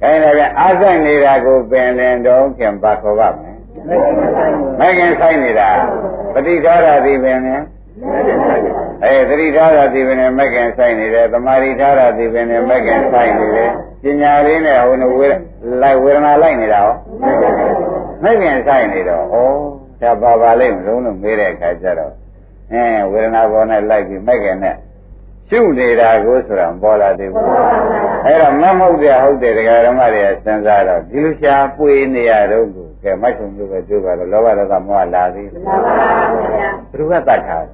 [0.00, 3.56] ခိုင်းတယ်ဗျအားဆိုင်နေတာကိုပင်လင်တော့ခင်ပါခေါ်ပါမယ်
[4.80, 5.70] မခင်ဆိုင်နေတာ
[6.32, 7.62] ပฏิထားတာဒီပင်လင်
[9.04, 13.70] အဲသတိထားတာဒီပင်လင်မခင်ဆိုင်နေတယ်သမာဓိထားတာဒီပင်လင်မခင်ဆိုင်နေတယ်
[14.02, 15.28] ပညာလေးနဲ့ဟိုဝေ
[15.82, 16.94] လိုက်ဝေဒနာလိုက်နေတာဟော
[18.22, 22.14] မခင်ဆိုင်နေတော့ဩ ဒါပါပါလိမ့်မလို့လို့မေးတဲ့အခါကျတော့
[22.72, 24.76] အဲဝေဒနာပေါ်နဲ့လိုက်ပြီးမဲ့ခင်နဲ့
[25.50, 27.46] ရှုနေတာကိုဆိုတာမပေါ်လာသေးဘူး
[28.24, 37.64] အဲ့တော့မမဟုတ်တဲ့ဟုတ်တယ်ဒကာဓမ္မတွေကစဉ်းစားတော့ဒီလိုရှားပွေနေရတော့ကိုကဲမတ်ချုံမျိုးပဲပြောပါတော့လောဘဒေါသမောဟလာသေးတယ်ဘယ်သူကတတ်ထား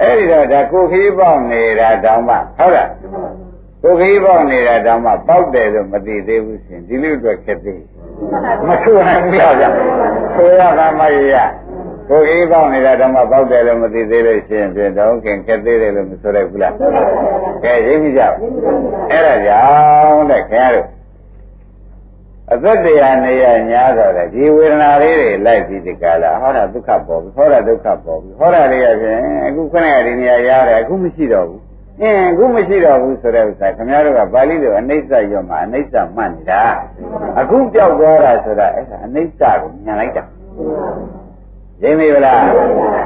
[0.00, 2.90] အဲ့ဒီတော့ဒါကိုခီးပေါက်နေတာတောင်မှဟုတ်လား
[3.82, 7.82] ကိုခီးပေါက်နေတာတောင်မှပေါက်တယ်လို့မသိသေးဘူးရှင်ဒီလိုအတွက်ခက်သေး
[8.66, 9.64] မဆိုးနိုင်ဘူးလားဗျ
[10.34, 11.36] ဆိုရတာမရရ
[12.08, 16.74] ကိုယ်ကြီးပေါက်နေတာတော့မှပေါက်တယ်လို့မသိသေးလို့ရှိရင်ပြင်တော့ခင်ခက်သေးတယ်လို့မဆိုရဘူးလား
[17.64, 18.22] ကဲရိပ်မိကြ
[19.10, 19.62] အဲ့ဒါကြော
[20.14, 20.88] င့်တဲ့ခင်ဗျားတို့
[22.52, 31.69] အသက်တရားနေရညာတော့လေဒီဝေဒနာလေးတွေလိုက်ပြီးဒီကလာဟောတာဒုက္ခပေါ်ပြီဟောတာဒုက္ခပေါ်ပြီဟောတာလေးရဖြင့်အခုခဏဒီနေရာရတယ်အခုမရှိတော့ဘူး
[32.02, 36.62] အင်းအခုမရှိတော့ဘူးဆိုတဲ့ဥစ္စာခင်ဗျားတို့ကပါဠိလိုအနိစ္စရောမှာအနိစ္စမှတ်နေတာ
[37.40, 40.24] အခုပြောက်သွားတာဆိုတာအဲ့ဒါအနိစ္စကိုညံလိုက်တာ
[41.82, 42.42] ရင်းမိဗလား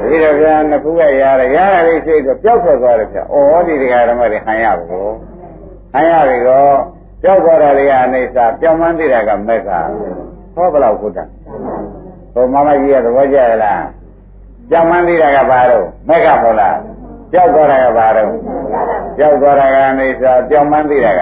[0.09, 5.09] ဒီတော့ဗျာနှစ်ခုကရတယ်ရတယ်လေးရှိတော့ပျောက်ထွက်သွားတယ်ဗျ။အော်ဒီတရားဓမ္မတွေဟန်ရဘူး။
[5.93, 6.65] ဟန်ရပြီကော
[7.21, 9.69] ပျောက်သွားတာတွေကအနိစ္စပြောင်းမှန်းသိတာကမက်က
[10.55, 11.19] ဟောဘလောက်ကုတ္တ။
[12.33, 13.81] ဟိုမမကြီးကသဘောကျရလား။
[14.69, 16.75] ပြောင်းမှန်းသိတာကဘာတော့မက်ကမဟုတ်လား။
[17.35, 18.31] ပျောက်သွားတာကဘာတော့
[19.17, 21.21] ပျောက်သွားတာကအနိစ္စပြောင်းမှန်းသိတာက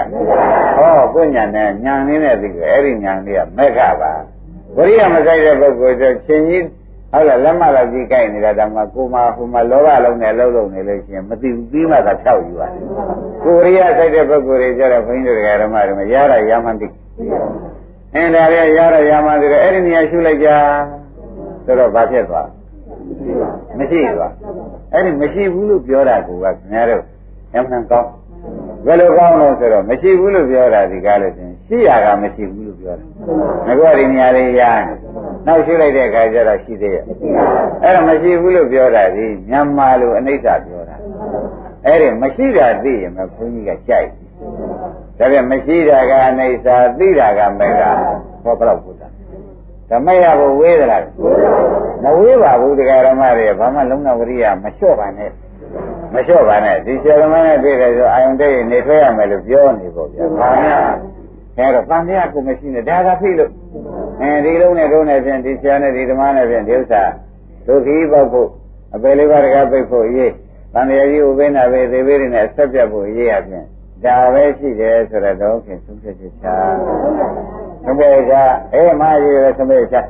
[0.77, 4.11] ဟောကိုညာနဲ့ညာနည်းနဲ့သိကြအဲ့ဒီညာလေးကမက်ကပါ။
[4.77, 6.65] ဝရိယမဆိုင်တဲ့ပုဂ္ဂိုလ်ဆိုချင်းကြီး
[7.11, 12.67] ဟုတ်လားလက်မလောက်ကြီးကြိုက်နေတာဓမ္မကိုမဟိုမှာလောဘလုံးနဲ့လှုပ်လုံးနေလို့ရှိရင်မသိဘူးပြီးမှသာဖြောက်ယူပါ
[13.43, 16.87] ကိုရိယစိုက်တဲ့ပုဂ္ဂိုလ်တွေကြတော့ဘုန်းကြီးတို့ဓမ္မတွေမှာရတာရမှန်းသိ
[18.15, 20.49] အင်းဒါရရရရမှန်းသိတယ်အဲ့ဒီနေရာရှုလိုက်ကြ
[21.65, 22.47] ဆိုတော့ဘာဖြစ်သွား
[23.77, 24.31] မရှိဘူး
[24.93, 26.37] အဲ့ဒီမရှိဘူးလို့ပြောတာကခင်
[26.71, 27.03] ဗျားတို့
[27.55, 28.11] အမှန်ကောင်း
[28.85, 33.05] ဘယ်လိုကောင်းလို့ဆိုတော့မရှိဘူးလို့ပြောတာဒီကားလို့ရှင်ရှိရကမရှိဘူးလို့ပြောတာ
[33.65, 34.61] ငါကဒီနေရာလေးရ
[35.45, 37.03] နောက်ရှိလိုက်တဲ့အခါကျတော့ရှိသေးရဲ့
[37.83, 40.95] အဲ့တော့မရှိဘူးလို့ပြောတာဒီမြန်မာလိုအနိစ္စပြောတာ
[41.85, 44.09] အဲ့ဒီမရှိတာသိရင်မဘုန်းကြီးကကြိုက်
[45.17, 47.81] ဒါပြန်မရှိတာကအိဋ္ဌာသိတာကမေက
[48.43, 49.12] ဟောဘယ်တော့ဘုရား
[49.89, 51.05] ဓမ္မရဘဝေးသလား
[52.03, 55.31] မဝေးပါဘူးတရားဓမ္မတွေဘာမှလုံးဝဝရိယမလျှော့ပါနဲ့
[56.13, 60.81] မလျှော့ပါနဲ့ဒီဆရာဓမ္မနဲ့တွေ့တယ်ဆိုအာယုန်တဲ့နေထွက်ရမယ်လို့ပြောနေပေါ့ဗျာဘာများ
[61.57, 63.51] အဲတော့တန်တရားကိုမရှိနဲ့ဒါသာဖြစ်လို့
[64.21, 67.03] အဲဒီလုံးနဲ့လုံးနဲ့ဖြင့်ဒီဆရာနဲ့ဒီဓမ္မနဲ့ဖြင့်ဒီဥစ္စာ
[67.67, 68.49] ဒုက္ခိပေါက်ဖို့
[68.95, 70.31] အပေလေးပါးတကားပိတ်ဖို့အရေး
[70.73, 73.65] တန်တရားကြီးဥပိ္ပနာပဲသေဘေးတွေနဲ့ဆက်ပြတ်ဖို့အရေးအပြင်
[74.05, 76.55] ဒါပဲရှိတယ်ဆိုတော့ခင်သုံးဖြတ်ချက်ချာ
[77.85, 80.05] သုံးဖြတ်ချက်အေးမကြီးပဲသုံးဖြတ်ချက်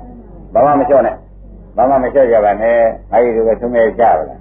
[0.53, 1.15] ဘာမှမလျှော့နဲ့
[1.77, 2.79] ဘာမှမလျှော့ကြပါနဲ့
[3.11, 4.39] မကြီးတို့ပဲသုံးဖြတ်ချက်ပါလား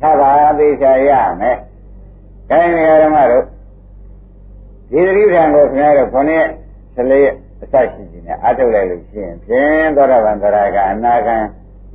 [0.00, 1.56] ချပါသေးချာရမယ်
[2.50, 3.44] ခိုင်းနေရဓမ္မတို့
[4.90, 6.48] ဒီတိပ္ပံကိုခင်ဗျားတို့ခொနည်း
[6.94, 7.28] ဆလေး
[7.62, 11.36] အစရှိခြင်းနဲ့အထုတ်လိုက်လို့ရှိရင်ဖြင့်သောတာပန်သရကအနာဂံ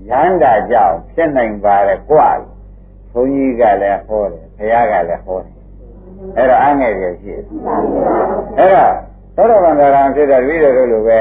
[0.09, 2.39] ရန္တာကြောင့်ဖြစ်နိုင်ပါတယ်ကြွား
[3.11, 5.53] ဘုန်းကြီးကလည်းဟောတယ်ဘုရားကလည်းဟောတယ်
[6.35, 7.43] အဲ့တော့အငဲ့ရရှိတယ်
[8.57, 8.93] အဲ့တော့
[9.35, 11.19] သောတာပန်သရံဖြစ်တဲ့ဝိရတို့လိုပဲ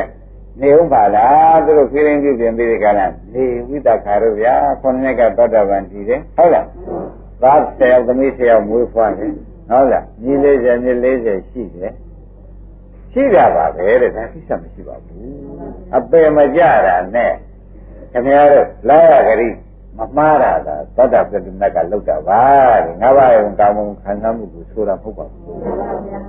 [0.61, 6.67] နေဥပါလားသူတို့ဖိရင်ပြုပြင်ပြီးဒီကလာနေဝိတခါတို့ဗျာခொနည်းကသောတာပန်တည်တယ်ဟုတ်လား
[7.43, 9.33] သား၁၀ယောက်သမီး၁၀ယောက်မွေးဖွားတယ်
[9.71, 11.93] ဟုတ်လားညီ40ညီ40ရှိတယ်
[13.13, 15.35] ရှိတာပါပဲတဲ့ဒါကိစ္စမရှိပါဘူး
[15.97, 17.33] အပယ်မကြတာနဲ့
[18.13, 19.49] ခင်ဗျားတို့လာရဂရိ
[19.99, 22.43] မမှားတာကသတ္တပတ္တနကလောက်တာပါ
[22.85, 25.43] တဲ့ငါးပါးယုံကာမုံခံစားမှုကိုဆိုတာမဟုတ်ပါဘူး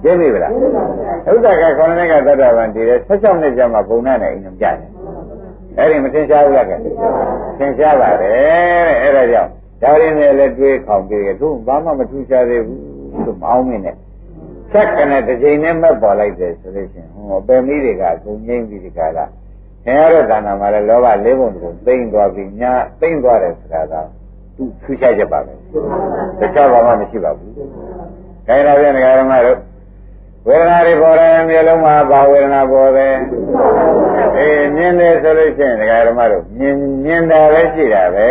[0.03, 0.51] သိပြီလား
[1.33, 4.75] ဥဒ္ဒကခေါင်းနဲ့ကသတ္တဗံတည်တယ်၁၆နှစ်ကြာမှဘုံနဲ့အိမ်အောင်ကြတယ်
[5.77, 6.71] အဲ့ဒီမထင်ရှားဘူးလားက
[7.57, 9.51] ထင်ရှားပါတယ်တဲ့အဲ့ဒါကြောင့်
[9.81, 12.81] ဒါရင်းနဲ့လည်းတွေးခေါင်ပြီးသူဘာမှမထူးခြားသေးဘူး
[13.25, 13.95] လို့မအောင်မင်းနဲ့
[14.71, 19.25] ချက်ကနဲ့တစ်ချိန်နဲ့မက်ပေါ်လိုက်တယ်ဆိုလို့ရှိရင်ဟောပယ်မိတွေကဂုံငိမ့်ပြီးဒီကလာ
[19.85, 23.93] ခင်ဗျားတို့ကဏ္ဍမှာလည်းလောဘလေးပုံတစ်ပုံသိမ့်သွားပြီးညာသိမ့်သွားတယ်ဆိုတာက
[24.55, 25.53] သူထူးခြားချက်ပါပဲ
[26.39, 27.53] တခြားဘာမှမရှိပါဘူး
[28.47, 29.59] ခိုင်းတာပြန်ဒကာရမတို့
[30.47, 33.15] ဝေဒနာတွေပေါ်တယ်မျိုးလုံးမှာဘာဝေဒနာပေါ်တယ်
[34.37, 38.29] အေးမြင်တယ်ဆိုလို့ရှိရင်ဒကာရမတို့မြင်မြင်တာပဲရှိတာပဲ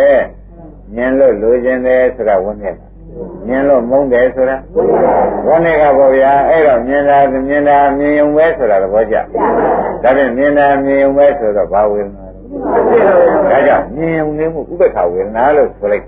[0.95, 2.85] မြင်လို့လိုချင်တယ်ဆိုတာဝန်းနေတာ
[3.47, 4.57] မြင်လို့မုန်းတယ်ဆိုတာ
[5.47, 9.21] ဝန်းနေကပေါ့ဗျာအဲ့တော့မြင်တာမြင်တာမြင်ုံပဲဆိုတာသဘောကျဒါ
[10.15, 12.39] ဖြင့်မြင်တာမြင်ုံပဲဆိုတော့ဘာဝေဒနာလဲ
[13.49, 16.05] ဒါကြောင့်မြင်ုံနေမှုဥပ္ပခဝေဒနာလို့ဆိုလိုက်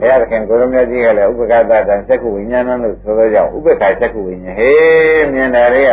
[0.00, 5.92] ဘုရားသခင်ကိုရမကြီးကလည်းဥပ္ပခသတ္တံစက္ခုဝိညာဏလို့ဆိုတော့ကြောင့်ဥပ္ပခစက္ခုဝိညာဉ်ဟေးမြင်တာလေးက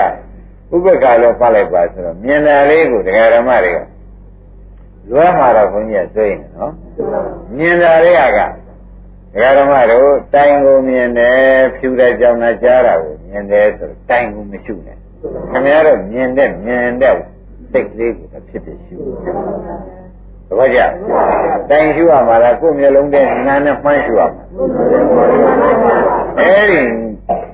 [0.76, 3.78] ဥပ္ပခလို့ဖတ်လိုက်ပါဆိုတော့မြင်တာလေးကိုတရားဓမ္မတွေက
[5.12, 6.74] လွဲမှာတော့ဘုန်းကြီးကသိနေနော်
[7.58, 8.40] မြင်တာလေးက
[9.34, 11.40] ဒကာဓမ္မတို့တိုင်ကိုမြင်တယ်
[11.76, 14.98] ဖြူတဲ့ကြောင်နဲ့ကြားတာကိုမြင်တယ်ဆိုတိုင်ကိုမရှုနဲ့
[15.52, 17.16] ခင်ဗျားတို့မြင်တဲ့မြင်တဲ့
[17.72, 18.96] စိတ်ကလေးကိုဖြစ်ဖြစ်ရှု
[20.48, 20.80] သဘောကျ
[21.70, 24.44] တိုင်ရှုရမှာလားကိုယ်မျိုးလုံးတဲ့နာနဲ့မှန်းရှုရမှာ
[26.40, 26.82] အဲဒီ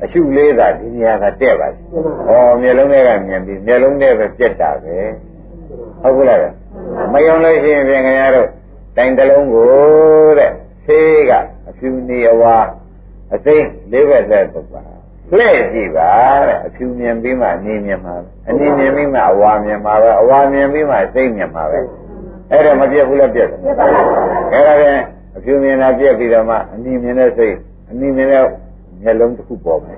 [0.04, 1.72] အရှုလေးသာဒီနေရာကတဲ့ပါဩ
[2.62, 4.98] မျိုးလုံးတွေကမြင်ပြီးမျိုးလုံးတွေပဲပြက်တာပဲ
[6.02, 6.40] ဟုတ်ကဲ့လား
[7.14, 8.50] မယုံလို့ရှိရင်ခင်ဗျားတို့
[8.98, 9.72] တိုင်တလုံးကို
[10.40, 10.52] တဲ့
[10.86, 11.32] ဆေးက
[11.70, 12.58] အဖြူနေအဝါ
[13.34, 13.58] အသိ
[13.92, 14.82] လေးဘက်သက်ပုပ္ပါ
[15.38, 16.10] လှည့်ကြည့်ပါ
[16.48, 21.80] တဲ့အဖြူမြင်ပြီးမှအနေမြင်မှာပဲအနေမြင်ပြီးမှအဝါမြင်မှာပဲအဝါမြင်ပြီးမှသိမြင်မှာပဲ
[22.52, 24.06] အဲ့ဒါမပြတ်ဘူးလားပြတ်တယ်ပြတ်ပါဘူး
[24.52, 25.00] အဲ့ဒါပြန်
[25.36, 27.56] အဖြူမြင်တာပြတ်ပြီးတော့မှအနီမြင်တဲ့စိတ်
[27.90, 28.44] အနီမြင်တဲ့
[29.04, 29.98] မျက်လုံးတစ်ခုပေါ်မယ်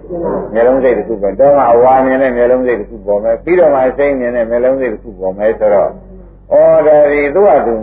[0.54, 6.56] မျက်လုံးစိတ်တစ်ခုပေါ်တော့မှအဝါမြင်တဲ့မျက်လုံးစိတ်တစ်ခုပေါ်မယ်ပြီးတော့မှစိတ်မြင်တဲ့မျက်လုံးစိတ်တစ်ခုပေါ်မယ်ဆိုတော့ဩ
[6.88, 7.76] ဒါဒီသူ့ဟာသူ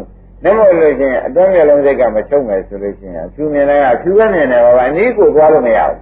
[0.44, 5.98] နမို့လို့ချင်းအတွင်းမျက်လုံးစိတ်ကမချုပ်မယ်ဆိုလို့ချင်းအဖြူမြင်တယ်ကအဖြူပဲမြင်တယ်ဘာပါအနည်းကိုသွားလို့မရဘူး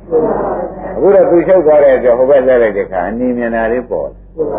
[0.96, 4.08] အခုတော့သူချုပ်သွားတဲ့အတွက်ဟိုဘက်လဲလိုက်တဲ့အခါအနီမြင်တာလေးပေါ်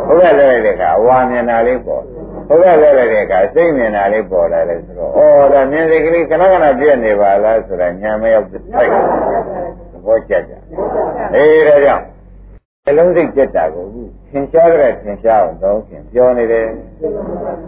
[0.07, 2.03] ဟိုဘက်လဲလိုက်တဲ့အခါအဝါမြင်တာလေးပေါ်
[2.47, 5.21] ဟိုဘက်လဲလိုက်တဲ့အခါစိတ်မြင်တာလေးပေါ်လာတယ်ဆိုတော့ဩ
[5.53, 8.89] ဒါမြင်စိတ်ကလေးခဏခဏပြည့်နေပါလားဆိုတာညာမရောက်စိုက်
[9.91, 10.53] သဘောကျကြ
[11.35, 12.05] အေးဒါကြောင့်
[12.85, 16.67] နှလုံးစိတ်ကြက်တာကိုအခုသင်ရှားကြတဲ့သင်ရှားအောင်တော့ခင်ပြောနေတယ်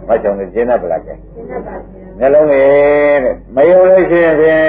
[0.08, 2.03] မချောင်နေကျင်းတတ်ပလားကဲနှ
[2.34, 2.68] လုံးလေး
[3.24, 4.64] တဲ့မယုံလို့ရှိရင်ဖြင့်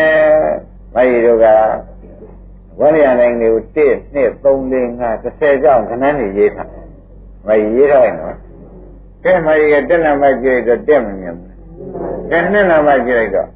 [0.95, 1.45] မကြီးတို့က
[2.79, 6.69] ဝိညာဉ်နိုင်တွေကို1 2 3 4 5 30ကြောင်းခဏနေရေးထား
[7.47, 8.35] မကြီးရေးထားရင်တော့
[9.23, 11.53] ကဲမကြီးကတက်နံပါတ်ကြည့်တော့တက်မမြင်ဘူး
[12.31, 13.47] ကဲနှစ်နံပါတ်ကြည့်လိုက်တော့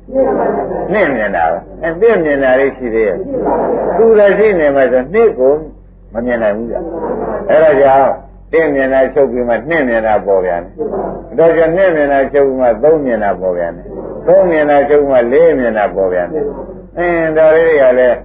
[0.91, 3.17] နှစ်မြင်တာပဲအဲပြည့်မြင်တာလေးရှိသေးရဲ့
[3.97, 5.53] သူလည်းရှိနေမှဆိုနှစ်ကို
[6.13, 6.75] မမြင်နိုင်ဘူးကြ
[7.49, 8.11] အဲ့ဒါကြောင့်
[8.51, 13.85] တင်းမြင်တာချုပ်ပြီးမှနှင့်မြင်တာပေါ်ပြန်တယ်တော့ကျနှင့်မြင်တာချုပ်ပြီးမှသုံးမြင်တာပေါ်ပြန်တယ်
[14.27, 16.45] သုံးမြင်တာချုပ်ပြီးမှလေးမြင်တာပေါ်ပြန်တယ်
[16.97, 18.17] အင်းဒါလေးတွေကလည်း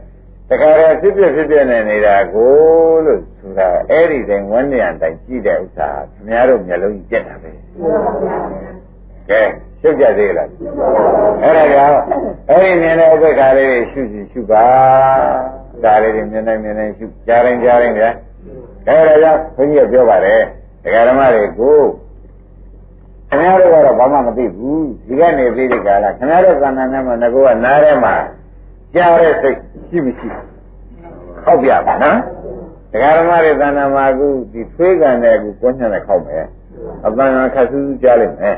[0.49, 2.53] တခါတည်းဖြစ်ဖြစ်ဖြစ်ဖြစ်နေနေတာကို
[3.05, 7.51] လို့ဆိုတာအဲ့ဒီတိုင်းဝန်းနေရတိုင်းကြည့်တဲ့ဥစ္စာခင်ဗျားတို့မျက်လုံးကြီးပြက်တာပဲ
[9.31, 9.41] ကဲ
[9.81, 10.49] ရှုပ်ကြသေးလား
[11.43, 11.97] အဲ့ဒါကြောင့်
[12.49, 14.67] အဲ့ဒီမြင်တဲ့ဥပ္ပခါလေးတွေရှုရှုရှုပါ
[15.85, 18.05] ဒါလေးတွေမြင်နေမြင်နေရှုကြားရင်ကြားရင်ကြ
[18.89, 20.41] အဲ့ဒါကြောင့်ဘုန်းကြီးကပြောပါတယ်
[20.85, 21.79] ဒကာဓမ္မတွေကို
[23.29, 28.15] ခင်ဗျားတို့ကတော့ဘာမှမသိဘူးဒီကနေပြီးဒီကလာခင်ဗျားတို့ကံနာနဲ့မှငကောကနားထဲမှာ
[28.95, 30.29] ကြားတဲ့စိတ်ရှိမရှိ
[31.43, 32.19] ခောက်ပြပါနော်
[32.93, 36.45] ဒကာဓမ္မတွေသဏ္ဍာန်မှာအခုဒီသွေးကန်တဲ့အခုကိုညှက်နဲ့ခောက်မယ်
[37.07, 38.57] အပန်းခတ်ဆူးဆူးကြားလိုက်မယ်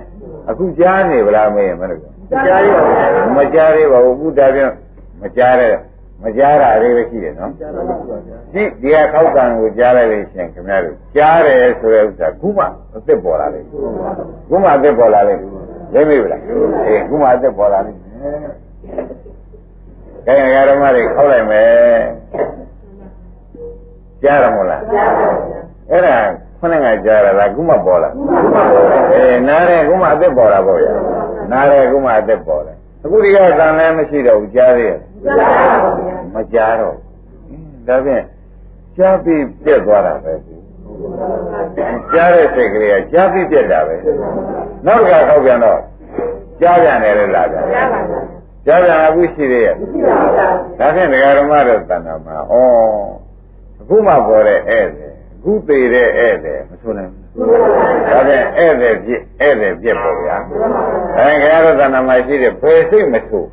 [0.48, 2.00] အခုကြားနေဗလားမေးရင်မလို့
[2.46, 4.70] ကြားရပါဘူးမကြားသေးပါဘူးအခုဒါပြန်
[5.22, 5.72] မကြားတဲ့
[6.22, 7.50] မကြားတာလေးပဲရှိတယ်နော်
[8.52, 13.66] ဒီဒီကခောက်ကံကိုကြားလိုက်လို့ရှင်ခင်ဗျားတို့ကြားတယ်ဆိုတဲ့ဥစ္စာခုမှအသက်ပေါ်လာလိမ့်
[14.48, 15.40] ခုမှအသက်ပေါ်လာလိမ့်
[15.92, 16.40] သိပြီလား
[16.86, 17.98] အေးခုမှအသက်ပေါ်လာလိမ့်
[20.26, 20.34] ကဲ
[20.68, 21.68] ဓမ္မတွေခောက်လိုက်မယ်
[24.22, 24.82] ကြားရမို့လား
[25.90, 26.16] အဲ့ဒါ
[26.58, 28.10] ခုနကကြားရလားခုမှပေါ်လာ
[29.12, 30.92] အေးနားတယ်ခုမှအသက်ပေါ်လာပေါ့ဗျာ
[31.52, 32.74] နားတယ်ခုမှအသက်ပေါ်လာ
[33.04, 35.00] အခုဒီကသံလည်းမရှိတော့ဘူးကြားသေးရဲ့
[36.34, 36.94] မကြားတော့
[37.86, 38.24] ဒါဖြင့်
[38.96, 40.34] ကြားပြီးပြက်သွားတာပဲ
[42.12, 43.94] ကြားတဲ့စိတ်ကလေးကကြားပြီးပြက်တာပဲ
[44.86, 45.80] နောက်တစ်ခါခောက်ပြန်တော့
[46.60, 47.62] ကြားပြန်တယ်လေလားဗျာ
[48.66, 49.74] ကြားပြန်အခုရှိသေးရဲ့
[50.78, 52.54] ဒါဖြင့်ဒကာဓမ္မတို့တဏ္ဍာမှာဩ
[53.80, 57.48] အခုမှပေါ်တဲ့ဧည့်တယ်အခုသေးတဲ့ဧည့်တယ်မဆိုနိုင်ဘူး
[58.10, 60.36] ဒါဖြင့်ဧည့်တယ်ပြည့်ဧည့်တယ်ပြည့်ပေါ့ဗျာ
[61.16, 63.44] အဲခင်ဗျားတို့တဏ္ဍာမှာရှိတဲ့ဘယ်စိတ်မဆို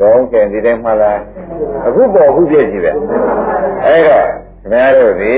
[0.00, 1.20] တော့ကဲဒီတိုင်းမှလား
[1.86, 2.92] အခုပေါ်အခုပြည့်ကြည့်ပဲ
[3.84, 5.36] အဲ့တော့ခင်ဗျားတို့ဒီ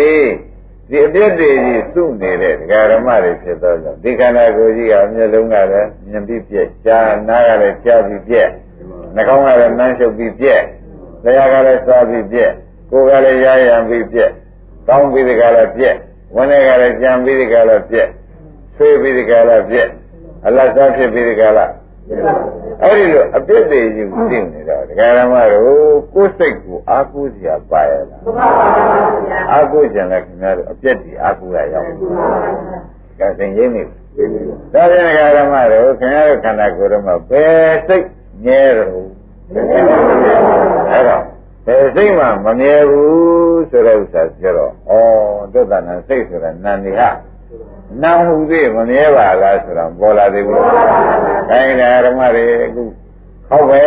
[0.91, 8.49] ဒီအပြည့်တွေကြီးစုနေတဲ့ဒကာရမတွေဖြစ်တော့ကြောင့်ဒီခန္ဓာကိုယ်ကြီးကအမျက်လုံးကလည်းမြင်ပြီးပြက်ရှားနားကလည်းကြားပြီးပြက်
[9.15, 10.63] နှာခေါင်းကလည်းနှမ်းရှုပ်ပြီးပြက်
[11.25, 12.51] တရားကလည်းစားပြီးပြက်
[12.91, 14.31] ကိုယ်ကလည်းရရံပြီးပြက်
[14.89, 15.97] ကောင်းပြီးဒီကလည်းပြက်
[16.35, 18.09] ဝန်းထဲကလည်းကြံပြီးဒီကလည်းပြက်
[18.77, 19.89] ဆွေးပြီးဒီကလည်းပြက်
[20.47, 21.73] အလတ်စားဖြစ်ပြီးဒီကလည်း
[22.83, 28.23] အဲ့ဒီလိုအပြစ်တွေယူသိနေတော့ဒကာရမတို့ကိုယ်စိတ်ကိုအာကိုးစရာပါရလား
[29.53, 31.87] အာကိုးကြံလဲခင်ဗျားတို့အပြစ်တွေအာကိုးရရောက်
[33.21, 38.07] ကဲသင်ရင်းနေဒါပြန်ဒကာရမတို့ခင်ဗျားတို့ခန္ဓာကိုယ်တော့ဘယ်စိတ်
[38.45, 38.91] ငဲတော့
[40.91, 41.23] အဲ့တော့
[41.67, 44.95] ဘယ်စိတ်မှမမြဲဘူးဆိုတဲ့ဥစ္စာပြောတော့ဩ
[45.53, 47.01] ဒုက္ခနာစိတ်ဆိုတာနန္ဒီဟ
[48.03, 50.61] နာဟုသေးမမြဲပါလားဆိုတော့ပေါ်လာသေးဘူး။
[51.51, 52.83] ခိုင်းတယ်ဓမ္မတွေအခု
[53.49, 53.81] ခောက်ပဲ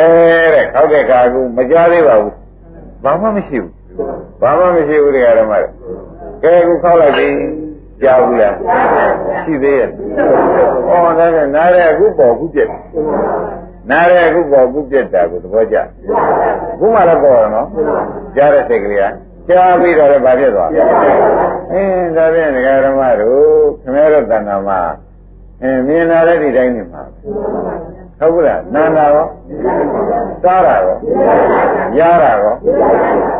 [0.53, 2.33] တဲ့ခောက်တဲ့ခါကူမကြသေးပါဘူး။
[3.03, 3.71] ဘာမှမရှိဘူး။
[4.41, 5.69] ဘာမှမရှိဘူးတဲ့ဓမ္မတွေ။
[6.43, 7.27] ကဲအခုခောက်လိုက်ပြီ
[8.01, 8.53] ကြားဘူးလား။
[9.41, 9.89] ရှိသေးရဲ့။
[10.89, 12.69] ဩဒါကနားရဲအခုပေါ်အခုပြက်။
[13.89, 15.77] နားရဲအခုပေါ်အခုပြက်တာကိုသဘောကျ။
[16.79, 17.67] ခုမှလည်းပေါ်ရနော်။
[18.35, 19.05] ကြားတဲ့စိတ်ကလေးက
[19.51, 20.69] ကြားပြီးတော့လည်းဗာဖြစ်သွား
[21.73, 23.43] အင်းဒါဖြင့်ဒကာဓမ္မတို့
[23.81, 24.79] ခင်ဗျားတို့တဏ္ဍာမှာ
[25.61, 27.03] အင်းမြင်လာတဲ့ဒီတိုင်းနေမှာ
[28.19, 29.27] ဟုတ်ဘူးလားနာနာရော
[30.43, 30.97] စားတာရော
[31.97, 32.55] ရတာရော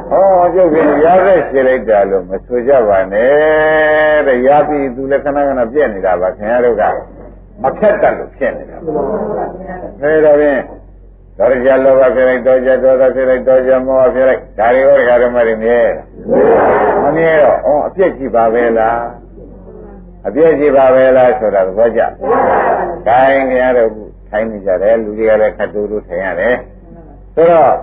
[0.09, 6.83] ဟောကျုပ်ကရတဲ့ရှင်းလိုက်တာလို့မဆိုကြပါနဲ့တဲ့ရပြီသူလည်းခဏခဏပြက်နေတာပါခင်ဗျားတို့က
[7.63, 8.77] မခက်တတ်လို့ဖြစ်နေတာ
[10.01, 10.59] အဲဒါဖြင့်
[11.37, 15.79] ဒေါရကြလောဘဖြစ်လိုက်ဒေါကြဒေါသဖြစ်လိုက်ဒေါကြမောဟဖြစ်လိုက်ဒါတွေဟောဒကာဓမ္မတွေမြဲ
[17.03, 19.01] မမြဲတော့အော်အပြည့်ကြည့်ပါပဲလား
[20.27, 22.01] အပြည့်ကြည့်ပါပဲလားဆိုတာသဘောကျ။
[23.07, 23.89] ခိုင်းကြရတော့
[24.29, 26.55] ထိုင်းနေကြတယ်လူတွေကလည်းခတ်တူတူထိုင်ရတယ်
[27.35, 27.73] ဆိုတော့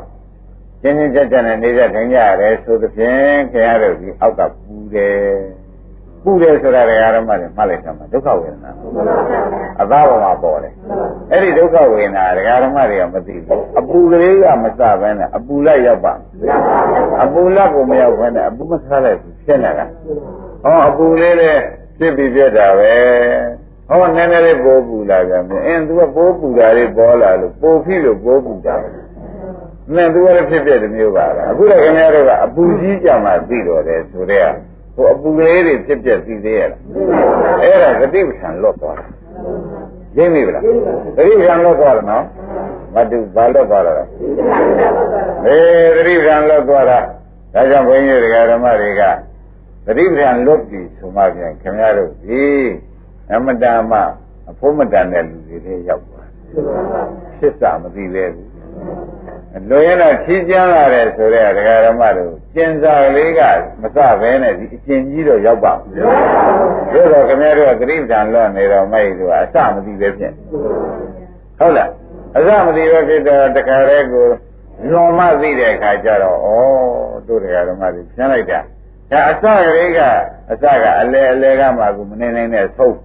[0.82, 5.32] ကျင်းချင်းကြက်ကြက်နဲ့နေကြထိုင်ကြရတယ်ဆိုသဖြင့်ခင်ဗျားတို့ဒီအောက်ကပူတယ်
[6.24, 6.82] ပူတယ်ဆိုတာ
[7.16, 8.72] ဓမ္မတွေမှတ်လိုက်တာမှာဒုက္ခဝေဒနာ
[9.80, 10.74] အသားပေါ်မှာပေါ်တယ်
[11.32, 16.14] အဲ့ဒီဒုက္ခဝေဒနာဒကာဓမ္မတွေကမသိဘူးအပူကလေးကမစဘဲနဲ့အပူလိုက်ရောက်ပါ
[17.22, 19.86] အပူလက်ကိုမရောက်ဘဲနဲ့အပူမစားလိုက်ဘူးဖြစ်နေတာ
[20.62, 21.60] ဟောအပူလေးလေး
[21.98, 22.92] ဖြစ်ပြီးပြက်တာပဲ
[23.88, 28.76] ဟောနည်းနည်းလေးပိုးပူလာကြမယ်အင်းသူကပိုးပူတာလေးပေါ်လာလို့ပိုးဖြစ်လို့ပိုးပူတာ
[29.94, 34.52] နဲ့သူကလည်းဖြစ်ပြတဲ့မျိုးပါလားအခုတော့ခင်ဗျားတို့ကအပူကြီးကြမှာသိတော့တယ်ဆိုတော့
[34.98, 36.80] ဟိုအပူကလေးတွေဖြစ်ပြသိသေးရလား
[37.62, 39.06] အဲ့ဒါဂတိပ္ပံလွတ်သွားတာ
[40.16, 40.62] ရင်းပြီလား
[41.16, 42.24] ဂတိပ္ပံလွတ်သွားတယ်နော်
[42.94, 44.04] မတူဘာလွတ်သွားတာလဲ
[45.46, 46.98] အေးဂတိပ္ပံလွတ်သွားတာ
[47.54, 49.02] ဒါကြောင့်ဘုန်းကြီးတွေကဓမ္မတွေက
[49.86, 52.42] ဂတိပ္ပံလွတ်ပြီဆိုမှပြန်ခင်ဗျားတို့ဒီ
[53.32, 53.98] အမတန်မှ
[54.50, 56.28] အဖို့မတန်တဲ့လူတွေတွေရောက်သွား
[57.38, 58.48] ဖြစ်စာမသိသေးဘူး
[59.70, 63.40] လွရင်တော့ဖြီးကျန်းလာတယ်ဆိုတဲ့ဒကာရမတို့ကျင်စာလေးက
[63.82, 65.92] မစဘဲနဲ့ဒီအကျင်ကြီးတော့ရောက်ပါဘူး
[66.92, 70.32] တို့တော့ခင်ဗျားတို့ကတိပ္ပံလွတ်နေတော့မိုက်တို့အစမသိပဲဖြစ်
[71.58, 71.90] ဟုတ်လား
[72.36, 74.26] အစမသိပဲဖြစ်တော့တခါတည်းကို
[74.90, 76.48] လွန်မသိတဲ့အခါကျတော့ဩ
[77.28, 78.60] တို့ဒကာရမတွေဖြန်းလိုက်တာ
[79.10, 80.00] ဒါအစကလေးက
[80.50, 82.96] အစကအလဲအလဲကမှကိုမနေနိုင်တဲ့သုံး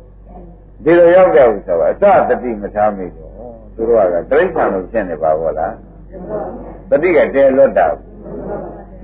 [0.83, 3.31] ဒီလိုရောက်တဲ့ဥစ္စာကအစတတိမထားမိတော့
[3.75, 5.73] သူတို့ကတိရစ္ဆာန်လို့ဖြစ်နေပါဘောလား
[6.89, 7.87] တတိကတဲလွတ်တာ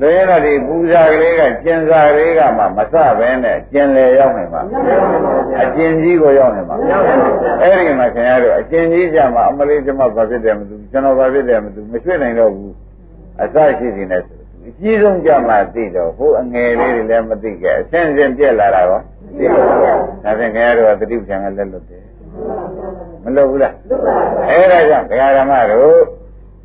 [0.01, 4.61] လူရင်းတော့ဒီပူဇာကလေးကကျင်စာကလေးကမှမစပဲနဲ့ကျင်လေရောက်နေမှာ
[5.61, 6.75] အကျင်ကြီးကိုရောက်နေမှာ
[7.61, 12.73] အဲ့ဒီမှာခင်ဗျားတို့အကျင်ကြီးကြမှာအမလေးကျမဘာဖြစ်တယ်မသိဘူးကျွန်တော်ဘာဖြစ်တယ်မသိဘူးမရွှေ့နိုင်တော့ဘူး
[13.41, 18.99] အစရှိစီနဲ့ဆိုအကြီးဆုံးကြမှာသိတော့ဟိုအငယ်လေးတွေလည်းမသိကြအဆင်းဆင်းပြက်လာတာကော
[19.37, 22.03] သိပါဘူးဒါဖြင့်ခင်ဗျားတို့ကတတိပ္ပံကလက်လွတ်တယ်
[23.23, 23.73] မလွတ်ဘူးလား
[24.49, 26.18] အဲ့ဒါကြောင့်ဒကာဓမ္မတို့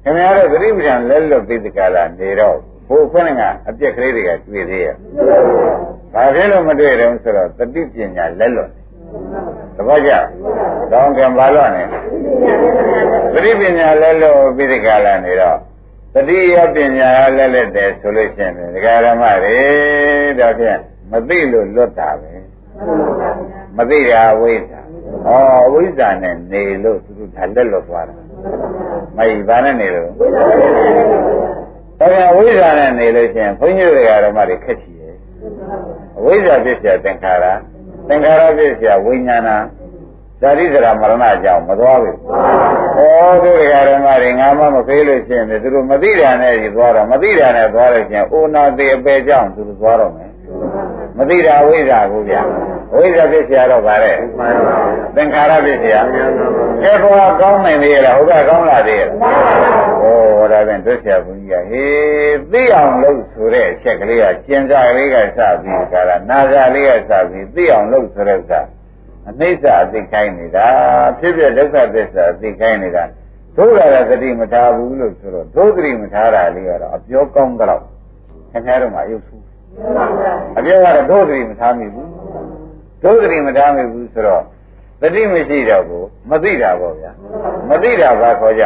[0.04, 2.56] ခင်ဗျားတို့သတိပ္ပံလက်လွတ်ပြီးတကလားနေတော့
[2.88, 4.94] ဘိုးခွန်းကအပြက်ကလေးတွေကတွေ့သေးရဲ့။
[6.12, 8.70] ဘာဖြစ်လို့မတွေ့တုံးဆိုတော့တတိပညာလက်လွတ်။
[9.76, 10.12] သဘောကျ။
[10.90, 11.84] ကောင်းကင်ဘာလို့လဲ။
[13.32, 15.58] သတိပညာလက်လွတ်ပြီးတကလားနေတော့
[16.14, 19.58] တတိယပညာလက်လက်တယ်ဆိုလို့ရှိရင်ဒကာရမတွေ
[20.38, 22.32] တော့ဖြင့်မသိလို့လွတ်တာပဲ။
[23.76, 24.80] မသိတာဝိဇ္ဇာ။
[25.26, 25.30] ဩ
[25.66, 28.16] အဝိဇ္ဇာနဲ့နေလို့သူတို့ဒါလက်လွတ်သွားတာ။
[29.16, 35.16] မိုက်ဘာနဲ့နေလို့ဒါကဝိဇ္ဇာနဲ့နေလို့ရှိရင်ဘုန်းကြီးတွေကဓမ္မတွေခက်ချည်တယ်
[36.18, 37.44] အဝိဇ္ဇာပြည့်စရာသင်္ခါရ
[38.08, 39.50] သင်္ခါရပြည့်စရာဝိညာဏ
[40.42, 42.16] ဓာတိစရာမရဏအကြောင်းမသွားဘူး။
[42.98, 50.30] အော်သူတွေကဓမ္မတွေငါမှမဖေးလို့ရှိရင်သူတို့မသိတာနဲ့ကြီးသွားတော့မသိတာနဲ့သွားလို့ရှိရင်အိုနာသေးအပေကြောင့်သူတို့သွားတော့မယ်
[51.17, 52.35] မသိတာဝိဇ္ဇာကိုဗျ
[52.93, 54.17] ဝိဇ္ဇာဖြစ်เสียတော့ဗါတဲ့
[55.15, 55.97] သင်္ခါရဖြစ်เสีย
[56.83, 59.11] အဲဘောကောင်းနိုင်သေးလားဟုတ်ကဲ့ကောင်းလာသေးရဲ့ဩ
[60.51, 68.61] ဒါပြန်တွက်เสียဘုန်းကြီးကဟေးသိအောင်လုပ်ဆိုတဲ့အချက်ကလေးကကျင်စားကလေးကစပြီးကြလားနာစာလေးကစပြီးသိအောင်လုပ်ဆိုတဲ့ဥစ္စာ
[69.29, 70.67] အနိစ္စအသိခိုင်းနေတာ
[71.19, 73.03] ဖြစ်ဖြစ်ဒုက္ခသစ္စာအသိခိုင်းနေတာ
[73.57, 77.81] တို့ရတဲ့သတိမထားဘူးလို့ဆိုတော့တို့သတိမထားတာလေးကတော့အပြောကောင်းတော့
[78.51, 79.35] ခင်ဗျားတို့မှရုပ်ဆူ
[80.58, 82.08] အပြောကတော့တို့သတိမထားမိဘူး
[83.02, 84.42] တို့သတိမထားမိဘူးဆိုတော့
[85.00, 87.10] သတိမရှိတော့ဘူးမသိတာပေါ့ဗျာ
[87.70, 88.64] မသိတာဘာခေါ်ကြ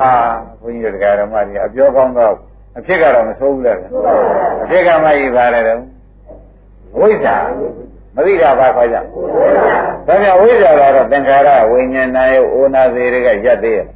[0.00, 0.12] ဟာ
[0.60, 2.34] ဘုန်းကြီးတို့တရားဓမ္မတွေအပြောကောင်းတော့
[2.78, 3.72] အဖြစ်ကတော့မဆိုးဘူးလေ
[4.62, 5.80] အဖြစ်ကမှကြီးပါလေတော့
[7.00, 7.36] ဝိဇ္ဇာ
[8.16, 13.86] မသိတာဘာခေါ်ကြဒါကြောင့်ဝိဇ္ဇာကတော့သင်္ခါရဝိညာဏရဲ့အိုနာသေးတွေကရက်သေးရဲ့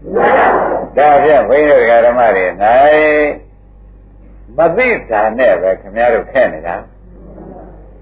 [0.97, 3.50] ဒါဖြင့်ဘုန်းကြီးတို့ဓမ္မတွေနိုင်
[4.61, 6.77] မသိတာနဲ့ပဲခင်ဗျားတို့ခဲ့နေတာ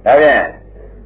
[0.04, 0.42] ဒါဖြင့်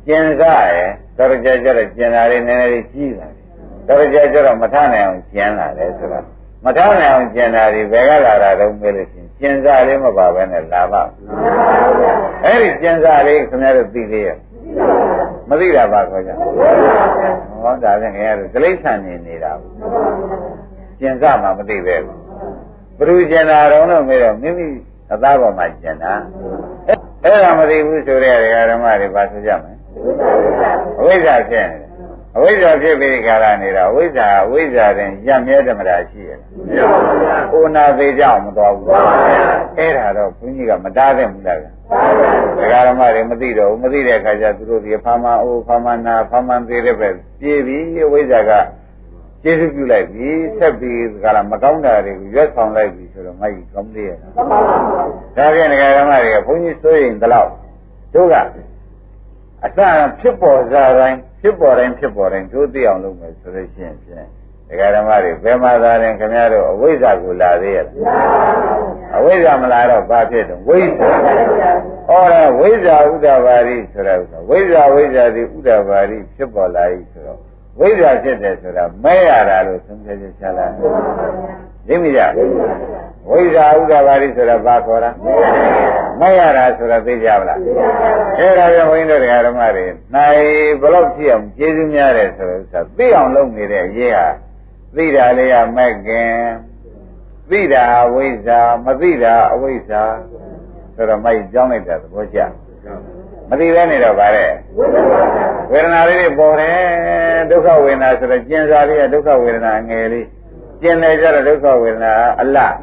[0.06, 3.42] ကျင်စားရဲ့တော်ကြကြတော့ကျင်လာတယ်နည်းနည်းလေးကြီးလာတယ်
[3.86, 6.26] တော်ကြကြတော့မထနိုင်အောင်ကျင်လာတယ်ဆိုတော့
[6.64, 11.02] မထနိုင်အောင်ကျင်တာဒီဘယ်ကလာတာတော့မေးလို့ရှိရင်ကျင်စားလေးမပါဘဲနဲ့လာပါ
[12.44, 14.38] အဲ့ဒီကျင်စားလေးခင်ဗျားတို့သိသေးရဲ့
[15.48, 16.30] မသိတာပါခေါ်ကြ
[17.62, 19.52] ဟောဒါဖြင့်ခင်ဗျားတို့တိဋ္ဌာန်နေနေတာ
[21.00, 22.18] ကျင်စားမှမသိပဲဘူး
[22.98, 24.66] ဘ누구ကျင်တာတော့လို့မေးတော့မိမိ
[25.12, 26.14] အသားပေါ်မှာကျင်တာ
[27.24, 28.36] အဲ့ဒါမသိဘူးဆိုတဲ့
[28.70, 29.76] ဓမ္မတွေပါဆိုကြမယ်
[31.00, 31.92] အဝိဇ္ဇာဖြစ်နေတယ်
[32.36, 36.98] အဝိဇ္ဇာဖြစ်ပြီးခါလာနေတာအဝိဇ္ဇာအဝိဇ္ဇာတင်ရမြဲဓမ္မတာရှိရလားမရပါ
[37.50, 38.88] ဘူး။ဥနာသေးကြောင့်မတော်ဘူး။
[39.78, 41.70] အဲ့ဒါတော့ဘုန်းကြီးကမတားတဲ့မူလားဗျာ။
[42.58, 47.08] ဒကာဓမ္မတွေမသိတော့ဘူးမသိတဲ့အခါကျသူတို့ဒီဖာမအိုဖာမနာဖာမသေးတဲ့ပဲ
[47.40, 48.50] ပြေးပြီးအဝိဇ္ဇာက
[49.42, 50.28] ကျေစုပြုလိုက်ပြီ
[50.58, 54.16] ဆက်ပြီးကလာမကောင်းတာတွေကိုရွက်ဆောင်လိုက်ပြီဆိုတော့မကြီးကောင်းသေးရဲ့။
[55.36, 57.50] ဒါပြန်ဒကာဓမ္မတွေကဘုန်းကြီးစိုးရင်တလောက်
[58.14, 58.34] တို့က
[59.64, 59.78] အစ
[60.20, 64.26] ဖြစ်ပေါ်စားတိုင်းဖြစ်ပေါ်တိုင်းဖြစ်ပေါ်တိုင်းတို့သိအောင်လုပ်မယ်ဆိုလို့ရှိရင်ဖြင့်
[64.68, 67.86] ဒကာဓမ္မတွေဘယ်မှာသာရင်ခင်ဗျားတို့အဝိဇ္ဇာကိုလာသေးရဲ့
[69.16, 71.10] အဝိဇ္ဇာမလာတော့ဘာဖြစ်တော့ဝိဇ္ဇာ
[72.08, 80.66] ဟောတယ်ဝိဇ္ဇာဥဒ္ဒဘာရိဆိုတဲ့ဥစ္စာဝိဇ္ဇာဝိဇ္ဇာဒီဥဒ္ဒဘာရိဖြစ်ပေါ်လာပြီဆိုတော့ ဝိဇ္ဇာဖြစ်တယ်ဆိုတာမဲရတာလို့သုံးဖြတ်ချက်ချလာ
[81.86, 82.20] သိမိကြ
[83.28, 85.10] ဝိဇ္ဇာဥဒ္ဒဘာရိဆိုတာဘာခေါ်တာ
[86.20, 87.58] မဲရတာဆိုတာသိကြပါလား
[88.38, 90.42] အဲ့ဒါကြောင့်ဘုန်းကြီးတို့ဓမ္မတွေနိုင်
[90.82, 94.26] ဘလို့ဖြစ်အောင်ကျေးဇူးများတယ်ဆိုတော့ဥစ္စာသိအောင်လုပ်နေတဲ့အရေးဟာ
[94.96, 96.32] သိတာလေးကမဲ့ခင်
[97.50, 100.02] သိတာဝိဇ္ဇာမသိတာအဝိဇ္ဇာ
[100.94, 102.48] ဆိုတော့မိုက်ကြောင်းလိုက်တာသဘောကျမ
[103.60, 104.50] သိပဲနေတော့ဗါတဲ့
[105.72, 106.76] ဝေဒနာလေးတွေပေါ်တယ်
[107.50, 110.26] ဒုက္ခဝေဒနာဆိုတော့ကျင်စားလေးကဒုက္ခဝေဒနာငယ်လေး
[110.82, 112.74] ကျင်တယ်ကြတော့ဒုက္ခဝေဒနာအလတ်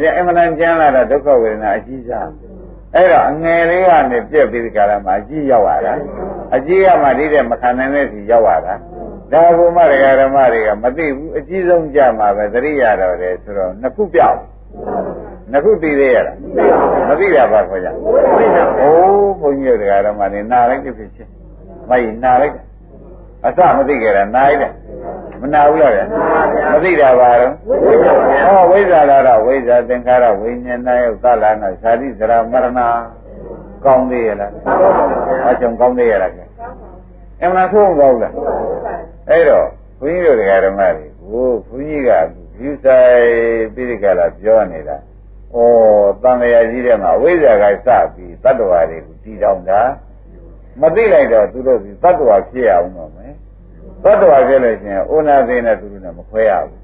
[0.00, 2.28] ဒီအမှန်တန်ကျင်လာတာဒုက္ခဝေဒနာအကြီးစား
[2.94, 5.94] အဲ့တော့အငယ်လေးကနေပြက်ပြီးဒီကရမှာအကြီးရောက်လာတာ
[6.54, 8.74] အကြီးကမှဒီတဲ့မခံနိုင်တဲ့စီရောက်လာတာ
[9.32, 14.38] ဒါဘုမဒကာဓမ္မတွေကမသိဘူးအကြီးဆုံးကြမှာပဲသတိရတော့တယ်ဆိုတော့နှစ်ခုပြောက်
[15.52, 16.36] နှစ်ခုသိသေးရလား
[17.08, 17.88] မသိရပါခေါ်ကြ
[18.80, 21.28] အိုးဘုန်းကြီးတို့ဒကာဓမ္မတွေနာလိုက်ဖြစ်ဖြစ်
[21.88, 22.54] မိုက်နာလိုက်
[23.46, 24.72] အစမသိကြတာနာလိုက်တယ်
[25.40, 25.92] မနာဘူးလား
[26.72, 27.52] မသိတာပါတော့
[28.44, 32.80] ဟောဝိဇ္ဇာလာတော့ဝိဇ္ဇာသင်္ခါရဝိညာဏယုတ်သလာနာဇာတိဇရာမရဏ
[33.84, 34.52] ကောင်းသေးရလား
[35.48, 36.32] အချုံကောင်းသေးရလား
[37.42, 38.32] အမှန်ဆိုးမကောင်းလား
[39.30, 39.66] အဲ့တော့
[40.00, 42.10] ဘုန်းကြီးတို့တရားဓမ္မတွေကိုဘုန်းကြီးက
[42.60, 43.20] ယူဆိုင်
[43.74, 44.96] ပြိဋကလာပြောနေတာ
[45.54, 45.58] ဩ
[46.22, 49.80] တန်လျာကြီးတဲ့မှာဝိဇ္ဇာကစပြီးတတ္တဝါတွေကိုတည်တောင်းတာ
[50.80, 53.32] မသိလိုက်တော့သူတို့ဒီတတ္တဝါဖြစ်အောင်တော့မယ်
[54.04, 56.80] တတ္တဝါဖြစ်လို့ရှိရင်ဩနာသိနဲ့သူတို့နဲ့မခွဲရဘူး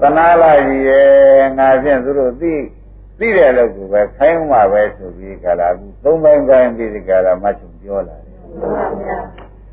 [0.00, 2.54] တဏှာလာကြီးရဲ့ငါဖြင့်သူတို့သိ
[3.18, 8.34] သိတဲ့လို့ကိုပဲခိုင်းမှပဲဆိုပြီးကြလားအခုသုံးပိုင်းပိုင်းပြီးဒီကြလားမချုံပြောလာတယ်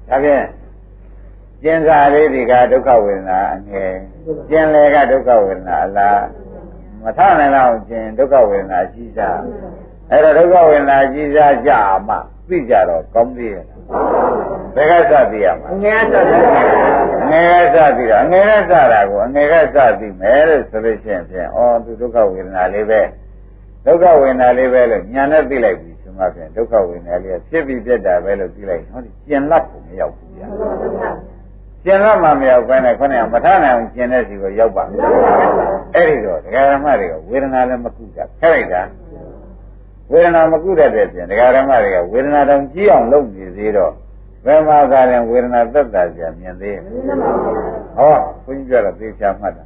[0.10, 0.46] ဒါဖြင့်
[1.64, 3.94] ကျင်စာလေးဒီကဒုက္ခဝေဒနာအငယ်
[4.50, 6.20] ကျင်လေကဒုက္ခဝေဒနာအလား
[7.04, 9.40] မထနိုင်တော့ကျင်ဒုက္ခဝေဒနာကြီးစား
[10.10, 11.72] အဲ့တော့ဒုက္ခဝေဒနာကြီးစားကြ
[12.08, 12.16] မှ
[12.50, 13.66] သိကြတော့ကောင်းသေးရဲ့
[14.76, 16.38] ဘယ်ကစသိရမှာအငယ်စသိ
[17.24, 23.02] အငယ်ကစသိတာအငယ်ကစတာကိုအငယ်ကစသိမယ်လို့ဆိုလို့ရှိရင်ဖြင့်ဩသူဒုက္ခဝေဒနာလေးပဲ
[23.86, 30.48] ဒုက္ခဝေဒနာလေးပဲလို့ညာနဲ့သိလိုက်ပြီဆိုမှဖြင့်ဒုက္ခဝေဒနာလေးကဖြစ်ပြီးပြတ်တာပဲလို့သိလိုက်ဟောဒီကျင်လတ်ကိုမရောက်ဘူးဗျာ
[31.86, 34.84] ကျင်လတ်မှမရောက်ဘဲနဲ့ခொနဲ့မထနိုင်အောင်ကျင်တဲ့စီကိုရောက်ပါ
[35.96, 38.82] အဲ့ဒီတော့ဒကာရမတွေကဝေဒနာလည်းမကုတာခက်လိုက်တာ
[40.12, 43.94] ဝေဒနာမကုတတ်တဲ့ပြင်ဒကာရမတွေကဝေဒနာတောင်ကြီးအောင်လုပ်နေသေးတော့
[44.46, 46.78] ဘယ်မှာသာရင်ဝေဒနာသက်သာကြမြင်သေး
[47.98, 49.64] ဟောဘုန်းကြီးပြောတာသေချာမှတ်တာ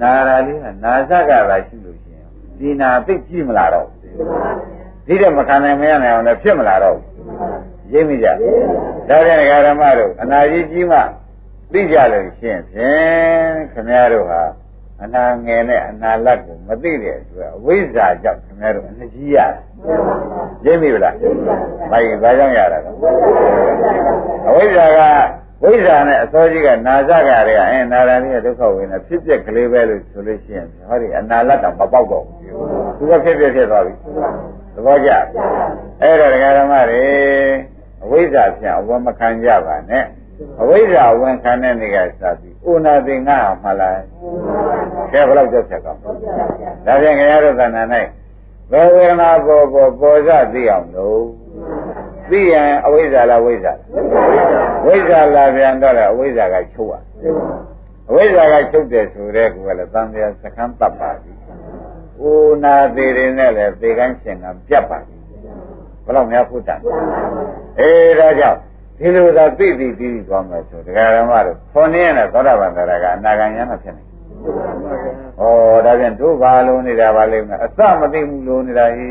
[0.00, 3.88] နာရာလေးကနာစကသာရှိလို့ရှိရင်ဒီနာသိကြည့်မလာတော့
[5.06, 6.98] ဒီတဲ့မခံနိုင်မရနိုင်အောင်လည်းဖြစ်မလာတော့
[7.92, 8.26] ရိပ်မိကြ
[9.08, 10.98] ဒါပြန်ဒကာရမတို့အနာကြီးကြီးမှ
[11.72, 14.42] သိကြလို့ရှိရင်ဖြင့်ခင်ဗျားတို့ဟာ
[15.02, 19.60] အနာငယ်နဲ့အနာလတ်ကိုမသိတဲ့အတွက်အဝိဇ္ဇာကြောင့်ခင်ဗျားတို့အနှကြီးရတယ်။
[20.64, 21.14] ရိပ်မိဗလား။
[21.90, 22.90] ဘာကြီးဘာကြောင့်ရတာလဲ။
[24.48, 25.00] အဝိဇ္ဇာက
[25.62, 32.36] ဝိဇ္ဇာနဲ့အစောကြီးကနာဇကတွေကအဲနာရဏိယဒုက္ခဝေဒနာဖြစ်ပျက်ကလေးပဲလို့ဆိုလို့ရှိရင်ဟောဒီအနာလတ်တောင်မပေါက်တော့ဘူး။
[32.98, 33.94] သူကဖြစ်ပြဖြစ်သွားပြီ။
[34.74, 35.10] သဘောကျ။
[36.02, 37.04] အဲ့တော့ဒကာဓမ္မတွေ
[38.04, 40.04] အဝိဇ္ဇာဖြင့်အဝမခံကြပါနဲ့။
[40.60, 44.00] အဝိဇ္ဇာဝန်ခံတဲ့နေကစပြီးဥနာသိငါမှလား
[45.12, 46.12] ကဲဘယ်လောက်ကြောက်ချက်ကောင်းဒါ
[47.02, 47.88] ဖြင့်ခင်ဗျားတို့သဏ္ဍာန်၌
[48.72, 51.22] ဘယ်ဝေဒနာပေါ်ပေါ်ပေါ်စသိအောင်လို့
[52.30, 53.72] သိရင်အဝိဇ္ဇာလားဝိဇ္ဇာ
[54.86, 57.02] ဝိဇ္ဇာလာပြန်တော့လေအဝိဇ္ဇာကချုပ်อ่ะ
[58.08, 61.32] အဝိဇ္ဇာကချုပ်တယ်ဆိုတဲ့ကူကလည်းသံဃာစခန်းတပ်ပါပြီ
[62.22, 62.32] ဥ
[62.64, 65.16] နာသေးတယ်နဲ့လည်းသေကန်းရှင်ကပြတ်ပါပြီ
[66.04, 66.80] ဘယ်တော့များဖုတ်တယ်
[67.80, 68.60] အေးဒါကြောင့်
[68.98, 74.02] ဒီလိုသာသိသိသိသိသွားမယ်ဆိုတရားဓမ္မတို့ခွန်နေရတဲ့သောတာပန်တရားကအနာဂံယန္တာဖြစ်နေ။
[75.40, 75.42] ဩ
[75.84, 79.08] ဒါပြန်တို့ဘာလုံးနေတာပါလိမ့်မယ်အစမသိဘူးလုံးနေတာဟိ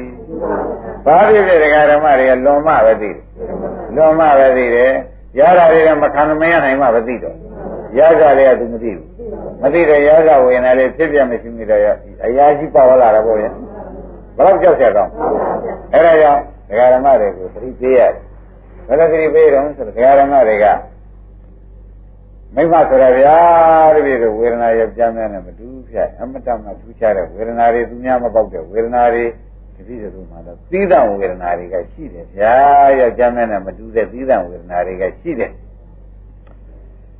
[1.05, 3.19] ။ဘာဖြစ်ဖြစ်တရားဓမ္မတွေကလွန်မှပဲသိတယ်။
[3.95, 4.91] လွန်မှပဲသိတယ်။
[5.39, 7.35] ရတာတွေကမခံမရနိုင်မှပဲသိတော့။
[7.97, 9.07] ရကြတွေကသူမသိဘူး။
[9.61, 11.81] မသိတဲ့ရကြဝေနေလေဖြစ်ပြမရှိမိတော့
[12.25, 13.47] အရာရှိပါလာတာပေါ့ဗျ။
[14.37, 15.09] ဘယ်တော့ကြောက်ကြတော့။
[15.93, 18.13] အဲဒါကြောင့်တရားဓမ္မတွေကိုသတိပေးရတယ်
[18.87, 20.65] ဘယ်လိုကြည့်ပေးတော့ဆိုတော့ဘုရားဓမ္မတွေက
[22.55, 23.37] မိမဆိုရဗျာ
[23.95, 29.25] တပည့်တို့ဝေဒနာရဲ့ကြမ်းများနဲ့မတူဖြတ်အမတမထူးခြားတဲ့ဝေဒနာတွေသူများမပေါက်တဲ့ဝေဒနာတွေ
[29.75, 32.55] တပည့်တို့မှာတော့သီးသန့်ဝေဒနာတွေကရှိတယ်ဗျာ
[32.99, 35.51] ရဲ့ကြမ်းများနဲ့မတူတဲ့သီးသန့်ဝေဒနာတွေကရှိတယ်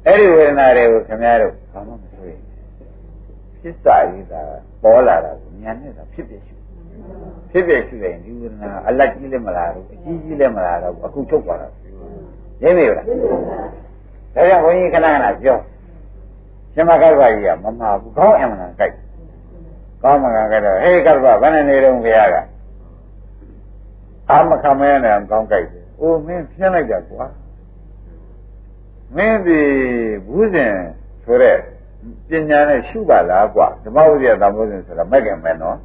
[0.06, 2.40] အဲ့ဒီဝေဒနာတွေကိုခင်ဗျားတို့ဘာမှမဆိုရင်
[3.60, 4.42] ဖြစ်စာရေးတာ
[4.84, 6.53] ပေါ်လာတာကိုဉာဏ်နဲ့သာဖြစ်ဖြစ်ရှိ
[7.52, 11.68] ဖြစ်ဖြစ်ရှိရင်ဒီဝေဒနာအလက်ကြီးလည်းမလာဘူးအကြီးကြီးလည်းမလာတော့အခုထုတ်သွားတာ
[12.62, 13.14] ရင်းနေလားဒါ
[14.50, 15.58] ကြောင့်ဘုန်းကြီးခဏခဏပြော
[16.74, 18.96] ရှင်မကပ္ပကြီးကမမှာဘူးကောင်းအမှန်ကန်ကြိုက်
[20.04, 22.36] ကောင်းမှန်ကန်ကြတော့ဟေးကပ္ပဘယ်နဲ့နေတော့ဘုရားက
[24.30, 27.26] အာမခံမဲနဲ့ကောင်းကြိုက်တယ်အိုးမင်းဖြင်းလိုက်တာကွာ
[29.16, 29.62] မင်းဒီ
[30.28, 30.74] ဘူးစဉ်
[31.24, 31.58] ဆိုတဲ့
[32.30, 35.78] ပညာနဲ့ရှုပါလားကွာဓမ္မဝိဇ္ဇာသံဃောစဉ်ဆိုတာမဲ့ခင်မဲ့နော်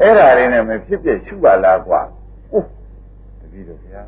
[0.00, 2.00] အဲ့ဒါလေးနဲ့မဖြစ်ဖြစ်ရှုပါလားကွာ
[2.52, 2.66] အိုး
[3.40, 4.02] တပည့်တော်ဗျာ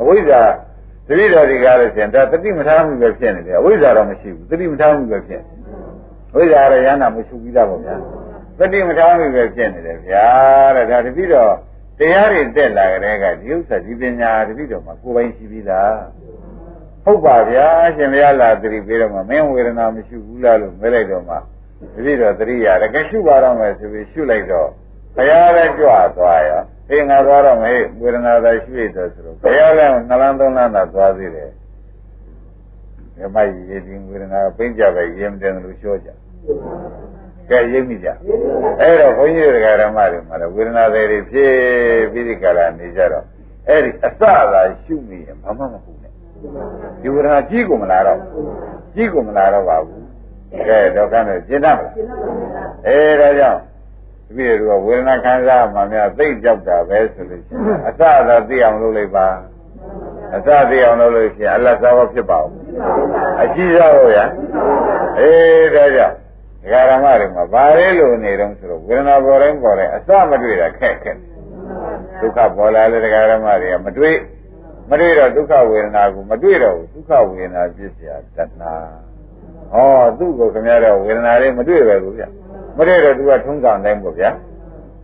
[0.00, 0.40] အဝိဇ္ဇာ
[1.08, 5.42] တပည့်တော်ဒီကားလို့ရှင်ဒါတတိမထားမှုပဲဖြစ်နေတယ်အဝိဇ္ဇာတော့မရှိဘူးတတိမထားမှုပဲဖြစ်
[6.34, 7.96] ဝိဇ္ဇာရရနာမရှုပြီးသားပေါ့ဗျာ
[8.58, 10.26] တတိမထားမှုပဲဖြစ်နေတယ်ဗျာ
[10.76, 11.52] တဲ့ဒါတပည့်တော်
[11.98, 15.94] တရားတွေတက်လာကြတဲ့ကဒီဥစ္စာဒီပညာတပည့်တော်မှာကိုယ်ပိုင်ရှိပြီးသား
[17.06, 24.68] ဟုတ်ပါဗျာရှင်ဘုရားလာသတိပေးတော့မှမင်းဝေဒနာမရှိဘူးလားလို့မဲလိုက်တော့မှတတိတော့သတိရတယ်ကဲရှုပါတော့မယ်ဆိုပြီးရှုလိုက်တော့
[25.16, 31.50] ဘုရားလည်းကြွသွားရောအေးငါသွားတော့မယ်ဝေဒနာသာရှုရတော့ဆိုတော့ဘုရားလည်းနှလန်းသုံးလန်းသာသွားသေးတယ်
[33.18, 33.36] ဓမ္မ
[33.70, 36.08] ရေဒီဝေဒနာပိဋကပဲရင်တယ်လို့ပြောကြ
[37.50, 38.08] ကဲရိပ်မိကြ
[38.80, 41.52] အဲ့တော့ဘုန်းကြီးတွေကဓမ္မတွေမှာလည်းဝေဒနာတွေဖြစ်
[42.12, 43.24] ပြီးဒီကလာနေကြတော့
[43.68, 44.20] အဲ့ဒီအစ
[44.52, 45.95] သာရှုမိရင်ဘာမှမဟုတ်
[46.42, 46.64] နဲ့
[47.02, 48.20] ဒီဝေဒနာကြီးကုန်မလာတော့
[48.94, 50.06] ကြီးကုန်မလာတော့ပါဘူး
[50.68, 51.92] ကဲတော့ကမ်းတော့ရှင်းတတ်မလား
[52.86, 53.60] အဲဒါကြောင့်
[54.26, 59.26] ဒီပြည်တို့ကဝေဒနာခံစားမှများသိကြောက်တာပဲဆိုလို့ရှိရင်အစသာသိအောင်လုပ်လိုက်ပါ
[60.36, 62.48] အစသိအောင်လုပ်လို့ရှိရင်အလတ်စားဖို့ဖြစ်ပါဦး
[63.42, 64.18] အကြီးစားဖို့ရ
[65.18, 66.16] အေးဒါကြောင့်
[66.62, 71.18] ဒကာရမတွေမှာဘာလဲလို့နေတော့ဆိုတော့ဝေဒနာပေါ်တိုင်းပေါ်တိုင်းအစမတွေ့တာခက်ခက်
[72.20, 74.16] ဒုက္ခပေါ်လာတဲ့ဒကာရမတွေကမတွေ့
[74.89, 78.73] မတွေ့တော့ဒုက္ခဝေဒနာကိုမတွေ့တော့ဘူးဒုက္ခဝေဒနာဖြစ်เสียတဏှာ
[79.73, 82.23] ဟောသူ့ကိုခင်ဗျားတော့ဝေဒနာလေးမတွေ့ပဲဘူးဗျ
[82.77, 84.31] မတွေ့တော့သူကထုံးဆောင်တိုင်းပေါ့ဗျာ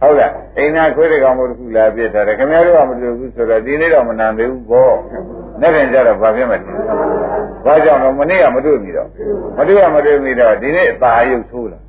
[0.02, 4.96] ဟုတ်လားအိမ်နာခွေးတဲ့ကောင်မို့တစ်ခုလာပြစ်တာတယ်ခင်ဗျားတို့ကမတွေ့ဘူးဆိုတော့ဒီနေ့တော့မနန်သေးဘူးပေါ့
[5.62, 6.60] နေ့ပြန်ကြတော့ဘာဖြစ်မလဲ
[7.66, 9.10] ဘာကြောင့်လဲမနေ့ကမတွေ့ပြီတော့
[9.58, 11.80] မတွေ့ရမတွေ့ပြီတော့ဒီနေ့အသာအယုတ်ဆိုးလာ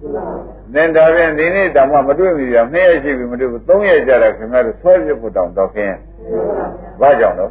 [0.74, 5.96] နင်ဒါပြန်ဒီနေ့တောင်မှမတွေ့ပြီပြနှစ်ရက်ရှိပြီမတွေ့ဘူးသုံးရက်ကြာတော့ခင်ဗျားတို့ဆွဲပြဖို့တောင်တော့ခင်း
[7.00, 7.50] ဘာကြောင့်တော့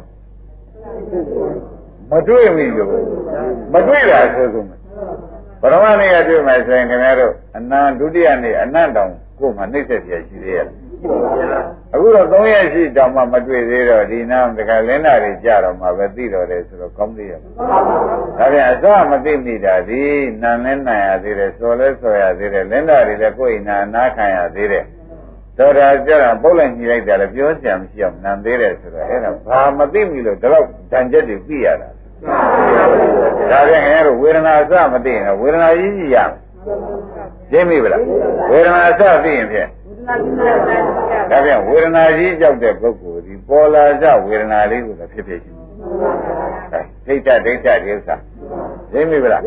[2.11, 2.89] မတွေ့ပြီလို့
[3.73, 4.79] မတွေ့တာဆိုဆိုမယ်
[5.61, 10.67] ပရမနေ့ကတွေ့မယ်ဆိုရင်ခင်ဗျားတို့အနန္ဒုတိယနေ့အနန္တောင်ကိုယ်မှနှိမ့်ဆက်ပြရှိသေးရဲ့
[11.93, 20.01] အခုတော့3ရက်ရှိတောင်မှမတွေ့သေးတော့ဒီနာတခါလင်းနာတွေကြတော့မှပဲသိတော့တယ်ဆိုတော့ကောင်းသေးရဲ့ဒါပြန်အစမသိမိတာဒီ
[20.41, 24.85] နာလဲနာရသေးတယ်စော်လဲစော်ရသေးတယ်လင်းနာတွေလည်းကိုယ်နာနာခံရသေးတယ်
[25.57, 31.89] တော်တာကြတာပုတ်လိုက်ညီလိုက်တာလည်းပြောစရာမရှိအောင်နံသေးတယ်ဆိုတော့အဲ့ဒါဘာမသိမိလို့ဒီလောက်တန်ချက်တွေသိရတာ
[33.51, 36.17] ဒါပြန်ခင်ဗျားတို့ဝေဒနာအစမသိရင်ဝေဒနာကြီးကြီးရ
[37.49, 38.01] ရှင်းပြီဗလား
[38.51, 39.67] ဝေဒနာအစသိရင်ဖြင့်
[41.29, 48.15] ဒါပြန်ဝေဒနာကြီးကြောက်တဲ့ပုဂ္ဂိုလ်ဒီပေါ်လာကြဝေဒနာလေးကိုလည်းဖြစ်ဖြစ်ရှိတယ်ဒိဋ္ဌဒိဋ္ဌဒီဥစ္စာ
[48.91, 49.41] ရှင်းပြီဗလား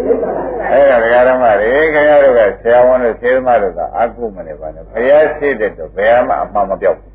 [0.70, 7.12] အဲ့ဒါဒကာရမတွေခင်ဗျားတို့ကဆရာဝန်တို့ဆေးသမားတို့ကအကုမနေပါနဲ့ဘုရားရှိတဲ့တော့ဘယ်မှအမှန်မပြောက်ဘူး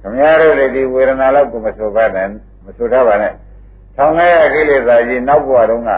[0.00, 2.28] ခင်ဗျားတို့လည်းဒီဝေဒနာလောက်ကိုမဆိုပါနဲ့
[2.64, 3.32] မဆိုထားပါနဲ့
[3.96, 5.90] ထောင်ခဲ့ရကိလေသာကြီးနောက်ဘဝတုန်းက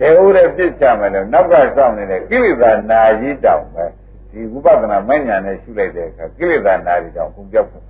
[0.00, 3.84] ဒေဟုတဲ့ပြစ်ချမယ်လို့နောက်ကစောင့်နေတဲ့ကိလေသာနာကြီးတောင်ပဲ
[4.30, 7.82] ဒီဝိပဿနာမဉ္ဇဏ်နဲ့ရှုလိုက်တဲ့အခါကိလေသာနာကြီးတောင်ပုံပြောက်ဖို့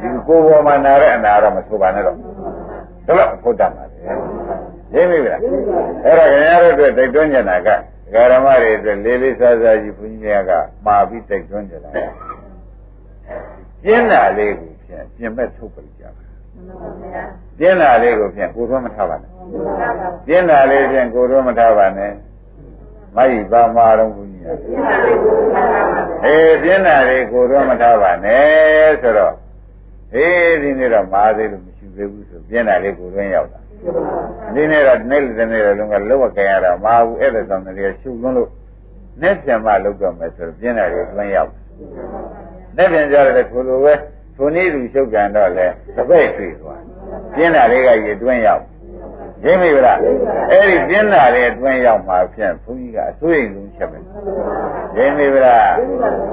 [0.00, 3.98] ဒီကိုယ်ပေါ်မှာနာတဲ့အနာတော့မဆိုပါနဲ့တော့ဒါတော့ဘုဒ္ဓမှာလေ
[4.94, 5.40] ရင်းပြီလား
[6.04, 7.78] အဲ့ဒါခင်ဗျားတို့အတွက်တိုက်တွန်းကြတာကဒ
[8.14, 10.50] ကာရမတွေအတွက်လေးလေးစားစားကြီးဘုန်းကြီးက
[10.86, 11.90] မှာပြီးတိုက်တွန်းကြတာ
[13.84, 16.22] ကျင်းတာလေးကိုဖြင့်ပြင်မဲ့ထုတ်ပြကြပါ
[17.58, 19.30] ကျင်းတာလေးကိုဖြင့်ကိုယ်တော့မထားပါနဲ့
[20.26, 22.12] ကျင်းတာလေးဖြင့်ကိုယ်တော့မထားပါနဲ့
[23.16, 24.58] မယိပါမာတော်ဘုရား
[26.24, 29.34] အေးကျင်းတာလေးကိုယ်တော့မထားပါနဲ့ဆိုတော့
[30.14, 33.61] အေးဒီနေ့တော့မာသေးလို့မရှိသေးဘူးဆိုကျင်းတာလေးကိုယ်တွင်းရောက်တာ
[34.54, 38.50] ဒီနေ့တော့နေ့တစ်နေ့လုံးကလောကကြရတာမဟာဘူးအဲ့ဒါကြောင့်လည်းရှုလွန်းလို့
[39.22, 41.50] နဲ့ပြန်မှလောက်တော့မယ်ဆိုတော့ကျင်းတာလေးတွင်းရောက်
[42.76, 43.94] နဲ့ပြန်ကြရတဲ့ကိုလိုပဲ
[44.36, 45.66] ထိုနည်းသူရှုပ်ကြံတော့လေ
[45.96, 46.80] တပိတ်တွေ့သွား
[47.34, 48.64] ပြင်းတာလေးကရေတွင်းရောက်
[49.44, 49.98] ရင်းမိဗလား
[50.50, 53.98] အဲ့ဒီပြင်းတာလေးတွင်းရောက်မှာဖြင့်ဘုန်းကြီးကအစိုးရိမ်ဆုံးချက်ပဲ
[54.96, 55.70] ရင်းမိဗလား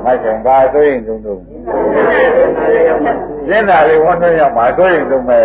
[0.06, 5.40] မဆိုင်ဘာအစိုးရိမ်ဆုံးတော့ပြင်းတာလေးဝန်တွင်းရောက်မှာအစိုးရိမ်ဆုံးပဲ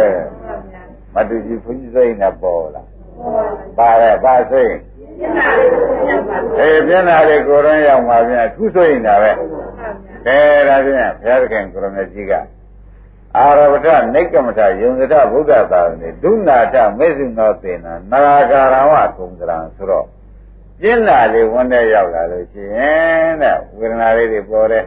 [1.13, 2.83] မတူကြီးဘုန်းကြီးစိုးရိမ်တာပေါ်လာ
[3.77, 4.81] ပါရဲဘာစိုးရိမ်
[6.59, 9.31] အေးပြင်းတာလေးကိုယ်တွင်းရောက်မှာဖြင့်သူစိုးရိမ်တာပဲ
[10.25, 12.33] ကဲဒါဖြင့်ဘုရားသခင်ကိုရမကြီးက
[13.37, 18.19] အာရဝတ္ထနိကမထယုံစထဗုဒ္ဓသာသနေဒုနာထမေစုနောသေနနာ
[18.51, 20.05] ဂါရဝကုံကရံဆိုတော့
[20.79, 24.83] ပြင်းလာလေးဝန်းတဲ့ရောက်လာလို့ရှိရင်တဲ့ဝေဒနာလေးတွေပေါ်တဲ့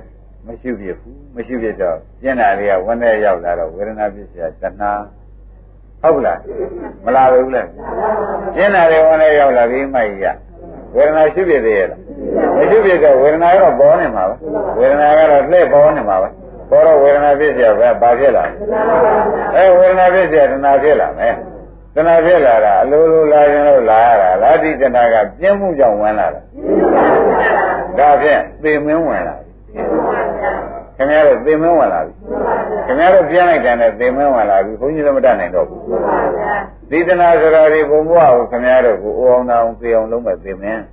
[0.46, 4.92] မရှိဖြစ်ဘူးမရှိဖြစ်တော့ပြင်းလာလေးကဝန်းတဲ့ရောက်လာတော့ဝေဒနာဖြစ်เสียတဏှာ
[6.02, 6.38] ဟုတ်လား
[7.04, 7.62] မလာဘူးလေ
[8.54, 10.26] ပြင်းလာလေးဝန်းတဲ့ရောက်လာပြီးမှကြီးက
[10.96, 12.00] ဝေဒနာရှိဖြစ်သေးရဲ့လား
[12.56, 14.34] မရှိဖြစ်တော့ဝေဒနာကတော့ပေါ်နေမှာပဲ
[14.78, 16.28] ဝေဒနာကတော့လှည့်ပေါ်နေမှာပဲ
[16.70, 18.52] ပေါ်တော့ဝေဒနာဖြစ်เสียပဲဘာဖြစ်လာလဲ
[19.56, 21.34] အဲဝေဒနာဖြစ်เสียတဏှာဖြစ်လာမယ်
[21.94, 26.40] တဏှာဖြစ်လာတာအလိုလိုလာရင်လို့လာရတာလားဒီတဏှာကပြင်းမှုကြောင့်ဝင်လာတာ
[27.98, 29.46] ဒါဖြင့်သေမင်းဝင်လာပြီ
[30.97, 32.13] ခင်ဗျားတို့သေမင်းဝင်လာပြီ
[32.87, 35.81] ခင်ဗျားတို့ပြန်လိုက်တယ်နဲ့သေမင်းဝင်လာပြီဘုန်းကြီးလည်းမတတ်နိုင်တော့ဘူး
[36.89, 40.83] ဒီတဏှာဆိုတာဒီဘုံဘဝကိုခင်ဗျားတို့ကိုအိုအောင်အောင်သေအောင်လုံးမဲ့သေမင်း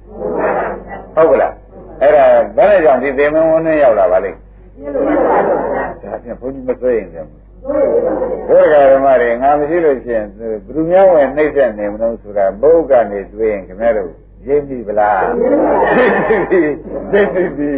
[1.14, 1.52] ဟုတ်ကလား
[2.00, 2.24] အဲ့ဒါ
[2.56, 4.38] ဘယ်နဲ့ကြောင့်ဒီသေမင်းဝင်နေရောက်လာပါလိမ့်
[6.02, 7.28] ဒါဖြင့်ဘုန်းကြီးမသိရင်လည်း
[8.48, 14.10] ဘုရားဓမ္မတွေငါမရှိလို့ရှိရင်ဘယ်သူများဝင်နှိမ့်ဆက်နေမလို့ဆိုတာဘုရားကနေတွေ့ရင်ခင်ဗျားတို့
[14.46, 16.62] ရိပ်ပြီဗလားသိပြီ
[17.12, 17.70] သိပြီ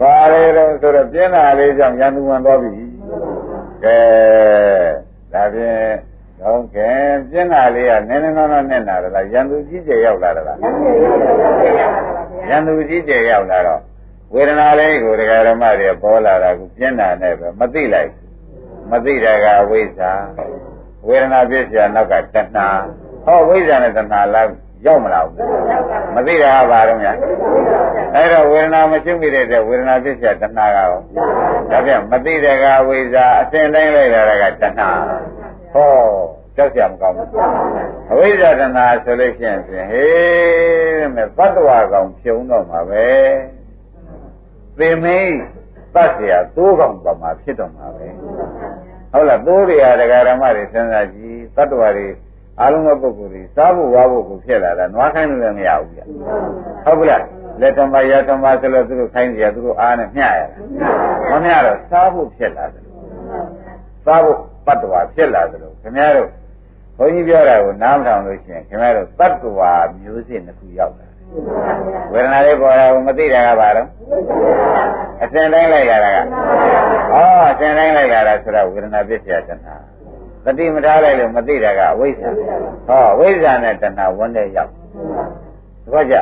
[0.00, 2.70] ဘာလဲတော့ဆိုတော့ပြင်းတာလေးကြောင့်ရန်သူဝင်သွားပြီ
[3.84, 3.98] ကဲ
[5.32, 5.94] ဒါဖြင့်
[6.40, 6.90] တော့ကဲ
[7.30, 10.58] ပြင်းင်းတာလေးကနည်းနည်းနောနောနဲ့နာတယ်လားရန်သူကြီးကျယ်ရောက်လာတယ်လား
[12.48, 13.80] ရန်သူကြီးကျယ်ရောက်လာတော့
[14.34, 18.10] ဝေဒနာလေးကိုတရားဓမ္မတွေပေါ်လာတာကိုပြင်းတာနဲ့ပဲမသိလိုက်
[18.90, 20.12] မသိတာကအဝိဇ္ဇာ
[21.06, 22.68] ဝေဒနာပြည့်စရာနောက်ကတဏှာ
[23.24, 24.48] ဟောဝိဇ္ဇာနဲ့တဏှာလား
[24.85, 25.35] ရောက်မလာဘူး
[26.15, 27.17] မသိတာကဘာတော့များ
[28.15, 30.89] အဲ့တော့ဝေဒနာမရှုပ်မိတဲ့ဝေဒနာပြည့်စရာတဏှာကရော
[31.71, 34.89] ဒါပြန်မသိတဲ့ကဝိဇ္ဇာအစဉ်တိုင်းလိုက်တာကတဏှာ
[35.73, 35.91] ဟော
[36.55, 37.29] ကြောက်ကြမကောင်းဘူး
[38.11, 43.07] အဝိဇ္ဇာတဏှာဆိုလို့ရှိရင်ဖြင့်ဟေးမဲ့တတ္တဝါကောင်ဖြုံတော့မှာပဲ
[44.77, 45.33] သေမိတ်
[45.95, 48.07] တတ်เสียသိုးကောင်ပေါ်မှာဖြစ်တော့မှာပဲ
[49.11, 52.07] ဟုတ်လားသိုးတွေကဒကာရမတွေစဉ်းစားကြည့်တတ္တဝါတွေ
[52.60, 56.00] အားလုံးသောပုဂ္ဂိုလ်တွေစားဖို့ဝါဖို့ကိုဖြစ်လာတာနွားခိုင်းလို့လည်းမရဘူးဗျ
[56.84, 57.22] ဟုတ်ပြီလား
[57.60, 60.46] လက်ထမရထမဆိုလို့သူတို့ခိုင်းကြသူတို့အားနဲ့မျှရတာ
[61.30, 62.84] မမျှတော့စားဖို့ဖြစ်လာတယ်
[64.04, 66.28] စားဖို့တတ္တဝါဖြစ်လာတယ်လို့ခင်ဗျားတို့
[66.98, 71.08] ဘုန်းကြီးပြောတာကိုနားမထောင်လို့ရှိရင်ခင်ဗျားတို့တတ္တဝါမျိုးစစ်နှစ်ခုရောက်လာ
[72.12, 73.88] ဝေဒနာလေးပေါ်တာကိုမသိတာကဘာလို့
[75.22, 76.22] အစဉ်တိုင်းလိုက်လာတာကဩ
[77.50, 79.93] အစဉ်တိုင်းလိုက်လာတာဆိုတော့ဝေဒနာပြည့်စရာတဏှာသ
[80.58, 82.30] တိမထားလိုက်လို့မသိတာကအဝိဇ္ဇာ
[82.88, 86.16] ဟောဝိဇ္ဇာနဲ့တဏှာဝန်တဲ့ရောက်သဘောကျ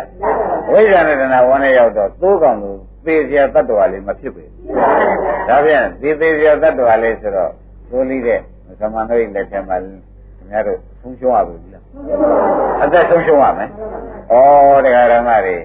[0.72, 7.52] ဝိဇ္ဇာနဲ့တဏှာဝန်တဲ့ရောက်တော့သိုးကောင်လို့သေစရာတ attva လေးမဖြစ်ပေဘူးဒါပြန်ဒီသေစရာတ attva လေးဆိုတော့
[7.90, 8.40] သိုးလိတဲ့
[8.80, 11.82] သမန်တို့လက်ထက်မှာခင်ဗျားတို့ဆုံးရှုံးရဘူးလား
[12.82, 13.70] အသက်ဆုံးရှုံးရမယ်
[14.32, 14.34] ဩ
[14.84, 15.56] တရားဓမ္မတွေ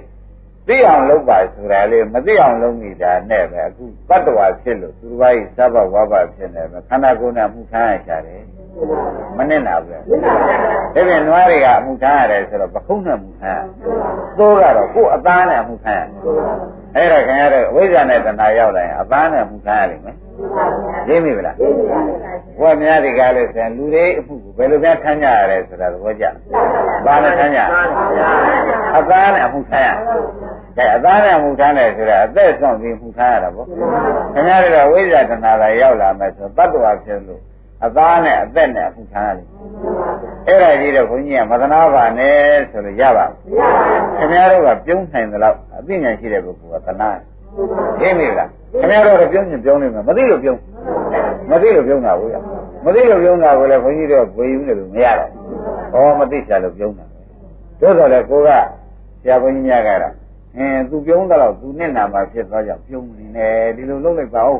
[0.67, 8.41] သိအောင်လုပ်ပါဆိုတာလေမသိအောင်လုပ်နေတာနဲ့ပဲအခုတတ္တဝါဖြစ်လို့သူတစ်ပါးကြီးသဘဝဘဖြစ်နေပဲခန္ဓာကိုယ်နဲ့မှုခံရကြတယ်
[9.37, 9.99] မနစ်နာဘူးဒါ
[10.93, 13.59] ပြန်နွားတွေကအမှုခံရတယ်ဆိုတော့ပခုံးနဲ့မှုခံရ
[14.37, 16.01] သိုးကတော့ကိုယ်အသားနဲ့မှုခံရ
[16.95, 20.15] အဲ့ဒါခင်ဗျားတို့အဝိဇ္ဇာနဲ့တဏှာရောက်လာရင်အသားနဲ့မှုခံရလိမ့်မယ်
[21.07, 26.25] သိမိဗလားဘုရားများဒီကားလို့ဆိုရင်လူတွေအမှုကိုဘယ်လိုများထမ်းကြရတယ်ဆိုတာသဘောကျ
[27.05, 27.61] ဘာနဲ့ထမ်းကြ
[28.97, 29.89] အသားနဲ့အမှုခံရ
[30.77, 33.67] ကဲအသားနဲ့မှုထမ်းတယ်ဆိုတာအသက်ဆုံးပြီးမှုထမ်းရတာပေါ့
[34.33, 37.41] ခင်ဗျားတို့ကဝိဇ္ဇာတဏှာလာရောက်လာမယ်ဆိုတတ္တဝါဖြစ်လို့
[37.85, 39.47] အသားနဲ့အသက်နဲ့အမှုထမ်းရတယ်
[40.47, 42.37] အဲ့ဒါကြီးတော့ဘုန်းကြီးကမသနာပါနဲ့
[42.71, 43.25] ဆိုလို့ရပါ
[44.17, 47.09] ခင်ဗျားတို့ကပြုံးနိုင်သလောက်အသိဉာဏ်ရှိတဲ့ပုဂ္ဂိုလ်ကသနာ
[47.99, 48.49] သိမိလား
[48.79, 50.59] ခင်ဗျားတို့ကပြုံးရင်ပြုံးနေမှာမသိလို့ပြုံး
[51.51, 52.35] မသိလို့ပြုံးတာဘူးရ
[52.85, 57.05] မသိလို့ပြုံးတာကိုလည်းဘုန်းကြီးတို့ဝေယူနေလို့မရတော့ဩမသိချာလို့ပြုံးတာ
[57.81, 58.49] တို့တော့လေကိုက
[59.21, 60.13] ဆရာဘုန်းကြီးများကတော့
[60.57, 64.59] အင်းသူပြုံးတော့သူနဲ့နာမှာဖြစ်သွားကြပြုံးနေတယ်ဒီလိုလုပ်လိုက်ပါဦး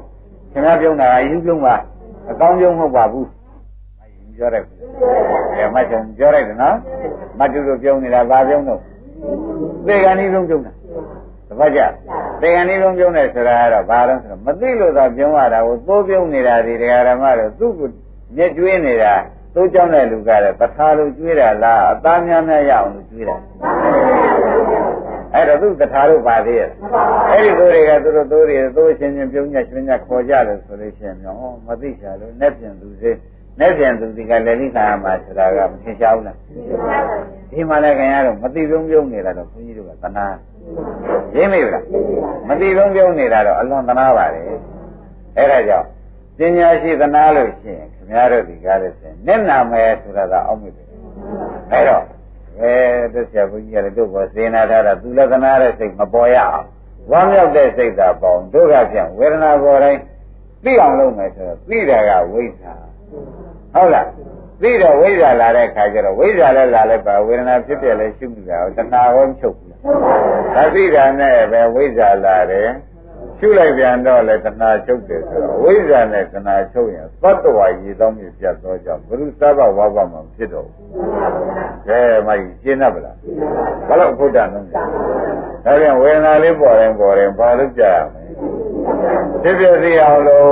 [0.51, 1.75] ခင်ဗျားပြုံးတာကယူပြုံးပါ
[2.29, 3.27] အကောင်းပြုံးမဟုတ်ပါဘူး
[4.37, 4.63] ပြောရတယ်။
[5.55, 6.75] အဲမချုံပြောရတယ်နော်။
[7.39, 8.79] မတူတို့ပြုံးနေတာဗာပြုံးတော့
[9.87, 10.73] သေကံဤဆုံးပြုံးတာ။
[11.49, 11.81] တပတ်ကြ
[12.41, 17.89] သေကံဤဆုံးပြုံးတယ်ဆိုတာကတော့ဘာလို့ဆိုတော့မသိလို့သာပြုံးရတာကိုသိုးပြုံးနေတာဒီတရားဓမ္မတော့သူ့ကို
[18.35, 19.13] မျက်ကျွေးနေတာ
[19.53, 23.35] သိုးကြောင်းတဲ့လူကလည်းပထာလိုကျွေးတာလားအသားများများရအောင်လို့ကျွေးတာ။
[25.33, 26.69] အဲ့တော့သူတထာတို့ပါသေးရဲ့
[27.31, 33.17] အဲ့ဒီကိုတွေကသူတို့သိုးတွေသိုးချင်းချင်းပြုံးညချင်းညခေါ်ကြတယ်ဆိုလို့ရှိရင်ဟောမသိချာလို့နဲ့ပြင်သူစေး
[33.59, 36.37] နဲ့ပြန်သူဒီကလည်းလိခါမှာဆိုတာကမထင်ရှားဘူးလား
[37.51, 40.25] ဒီမှာလည်းခင်ဗျားတို့မသိပြုံးပြုံးနေတာတော့ဘုန်းကြီးတို့ကသနာ
[41.35, 41.83] ရင်းမိလား
[42.47, 44.43] မသိပြုံးပြုံးနေတာတော့အလွန်သနာပါတယ်
[45.37, 45.87] အဲ့ဒါကြောင့်
[46.37, 50.87] ပညာရှိသနာလို့ရှိရင်ခင်ဗျားတို့ဒီကားလို့ရှိရင်နင့်နာမယ်ဆိုတာကအောက်မိတယ်
[51.71, 52.03] အဲ့တော့
[52.61, 52.75] အဲ
[53.13, 56.67] တစ္ဆရာဘုန်းကြီးကလည်းတို့ဘောစေနာထားတာသူလည်းသနာတဲ့စိတ်မပေါ်ရအောင်
[57.11, 60.01] ဝမ်းမြောက်တဲ့စိတ်သာပေါ့တို့ကပြန်ဝေဒနာပေါ်တိုင်း
[60.63, 62.73] သိအောင်လုပ်မယ်ဆိုတော့သိတာကဝိဇ္ဇာ
[63.73, 64.07] ဟုတ်လား
[64.61, 69.69] သိတော့ဝိဇ္ဇာလာတဲ့ခါကျတော့ဝိဇ္ဇာလည်းလာလိုက်ပါဝေဒနာဖြစ်ပြလဲရှုနေတာတဏှာဟောမချုပ်ဘူး
[70.55, 72.69] ဒါသိတာနဲ့ပဲဝိဇ္ဇာလာတယ်
[73.39, 80.85] ရှုလိုက်ပြန်တော့လေတဏှာချုပ်တယ်ဆိုတော့ဝိဇ္ဇာနဲ့တဏှာချုပ်ရင်သတ္တဝါရည်သောမြပြတ်သောကြောင့်ဘုရုသဘဝဘမှာဖြစ်တော့ဘူး
[81.87, 83.15] ကဲမကြီးရှင်းတတ်ပလား
[83.87, 88.29] ဘာလို့ဘုဒ္ဓလုံးဒါပြန်ဝေဒနာလေးပေါ်ရင်ပေါ်ရင်ဘာလို့ကြရမလဲ
[89.43, 90.49] ဖြစ်ဖြစ်သိအောင်လို့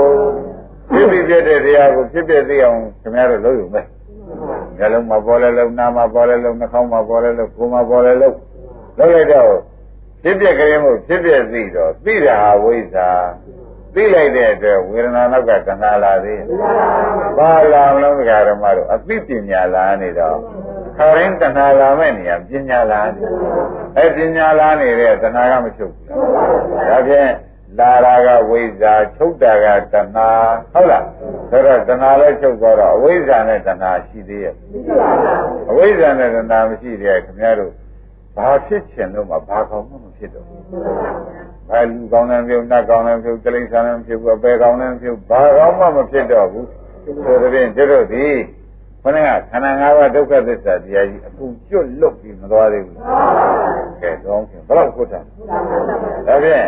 [0.92, 3.86] ဖြစ်ဖြစ်ပြတဲ့တရားကိုဖြစ်ဖြစ်သိအောင်ခင်ဗျားတို့လုပ်ယူမယ်။
[4.78, 8.36] ညလုံးမှာပေါ်လဲလုံးနာမှာပေါ်လဲလုံးနှာခေါင်းမှာပေါ်လဲလုံးကိုယ်မှာပေါ်လဲလုံး
[8.98, 9.52] လုပ်လိုက်တော့
[10.26, 13.10] ဖြစ်ဖြစ်ကြရင်မို့ဖြစ်ဖြစ်သိတော့သိတာဟာဝိဇ္ဇာ
[13.94, 16.40] သိလိုက်တဲ့အတွက်ဝေဒနာနောက်ကတဏှာလာသေး။
[17.38, 18.16] ဘာလာမလို့
[18.50, 20.38] ဓမ္မတို့အသိပညာလာနေတော့
[20.98, 23.22] ခါရင်တဏှာလာမဲ့နေရပညာလာနေ။
[23.98, 26.06] အဲပညာလာနေတဲ့တဏှာကမချုပ်ဘူး။
[26.90, 27.32] ဒါဖြင့်
[27.80, 30.30] လာရာကဝိဇ္ဇာချုပ်တာကတဏှာ
[30.74, 31.06] ဟုတ်လား
[31.50, 34.56] ဆိုတော့တဏှာလည်းချုပ်သွားတော့အဝိဇ္ဇာနဲ့တဏှာရှိသေးရဲ့
[35.70, 37.74] အဝိဇ္ဇာနဲ့တဏှာမရှိတဲ့ခင်ဗျားတို့
[38.38, 40.62] ဘာဖြစ်ချင်လို့မှဘာကောင်းမှမဖြစ်တော့ဘူး
[41.70, 46.68] ဘာလူကောင်းတယ်ပြုတ်နတ်ကောင်းတယ်ပြုတ်တိလိစ္ဆာန်လည်းပြုတ်အပေကောင်းတယ်ပြုတ်ဘာကောင်းမှမဖြစ်တော့ဘူး
[47.24, 48.26] ဆိုတဲ့ပြင်တို့ဒီ
[49.04, 52.98] ခဏကခန္ဓာ၅ပါးဒုက္ခသစ္စာတရားကြီးအကုန်ကျွတ်လွတ်ပြီးမသွားသေးဘူး
[54.02, 55.20] ကဲတော့ခင်ဘယ်တော့ခုတ်တာ
[56.28, 56.68] ဒါဖြင့်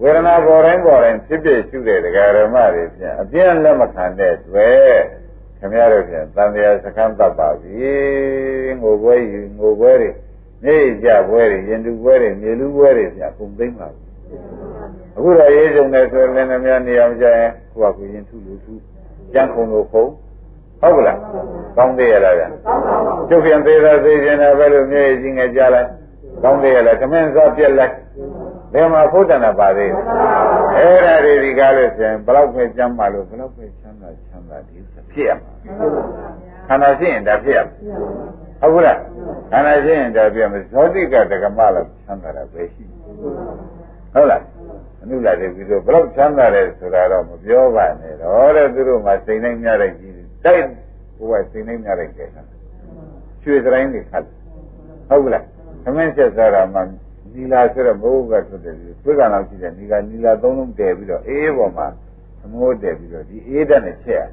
[0.00, 4.94] ဝေဒနာပေါ်တိုင်းပေါ်တိုင်းဖြစ်ဖြစ်ရှုတဲ့ဒကာရမတွေဖြင့်အပြင်းလက်မခံတဲ့တွေ့
[5.58, 7.88] ခင်ဗျားတို့ဖြင့်တန်တရားစခန်းတတ်ပါပြီ
[8.80, 10.10] ငိုပွဲယူငိုပွဲတွေ
[10.64, 14.02] နေကြပွဲတွေရင်တူပွဲတွေမြေလူပွဲတွေဖြင့်ပုံသိမ့်ပါပြီ
[15.16, 18.74] အခုတော့ရေးကြုံတယ်ဆိုရင်လည်းများနေအောင်ကြရင်ကိုယ့်အကူရင်ထုလူထု
[19.32, 20.04] ကြံခုံလို့ခုံ
[20.80, 21.18] ဟုတ်ကလား
[21.76, 22.44] ကောင်းသေးရလားဗျ
[23.28, 25.88] ကျုပ်ပြန်သေးတာသေးခြင်းတော့ပဲလို့မြေကြီးငယ်ကြလိုက်
[26.42, 27.94] ကောင်းသေးရလားသမင်းစားပြက်လိုက်
[28.72, 29.92] ဘယ်မှာဖုဒ္ဒနာပါသေး
[30.76, 34.76] အဲ့ဒါတွေဒီကားလို့ဆိုရင်ဘလောက်ပဲကြမ်းပါလို့ဘလောက်ပဲချမ်းသာချမ်းသာဒီ
[35.12, 35.52] ဖြစ်ရမှာ
[36.68, 37.74] ခန္ဓာရှိရင်ဒါဖြစ်ရမှာ
[38.60, 38.98] ဟုတ်ကလား
[39.50, 42.84] ခန္ဓာရှိရင်ဒါဖြစ်မှာဇောတိကတက္ကမလို့ချမ်းသာတာပဲရှိ
[44.12, 44.42] ဟုတ်လား
[45.02, 50.64] အနုလာတဲ့ပြီးတော့ဘလောက်ချမ်းသာတယ်ဆိုတာတော့မပြောပါနဲ့တော့တဲ့သူတို့မှစိတ်နိုင်များတဲ့ကြီးတိုက်
[51.18, 52.42] ဘုရားစိတ်နိုင်များတဲ့ကဲတာ
[53.42, 54.24] ရွှေတိုင်းတွေခတ်
[55.08, 55.44] ဟုတ်ကလား
[55.84, 56.80] သမင်းချက်စားတာမှ
[57.34, 61.86] နီလာဆိုတော့ဘုရားထွက်တယ်ဒီသွေးကံလောက်ရှိတယ်နီလာနီလာသုံးလုံးတည်ပြီးတော့အေးပေါ်မှာ
[62.40, 64.26] သမိုးတည်ပြီးတော့ဒီအေးဓာတ်နဲ့ချက်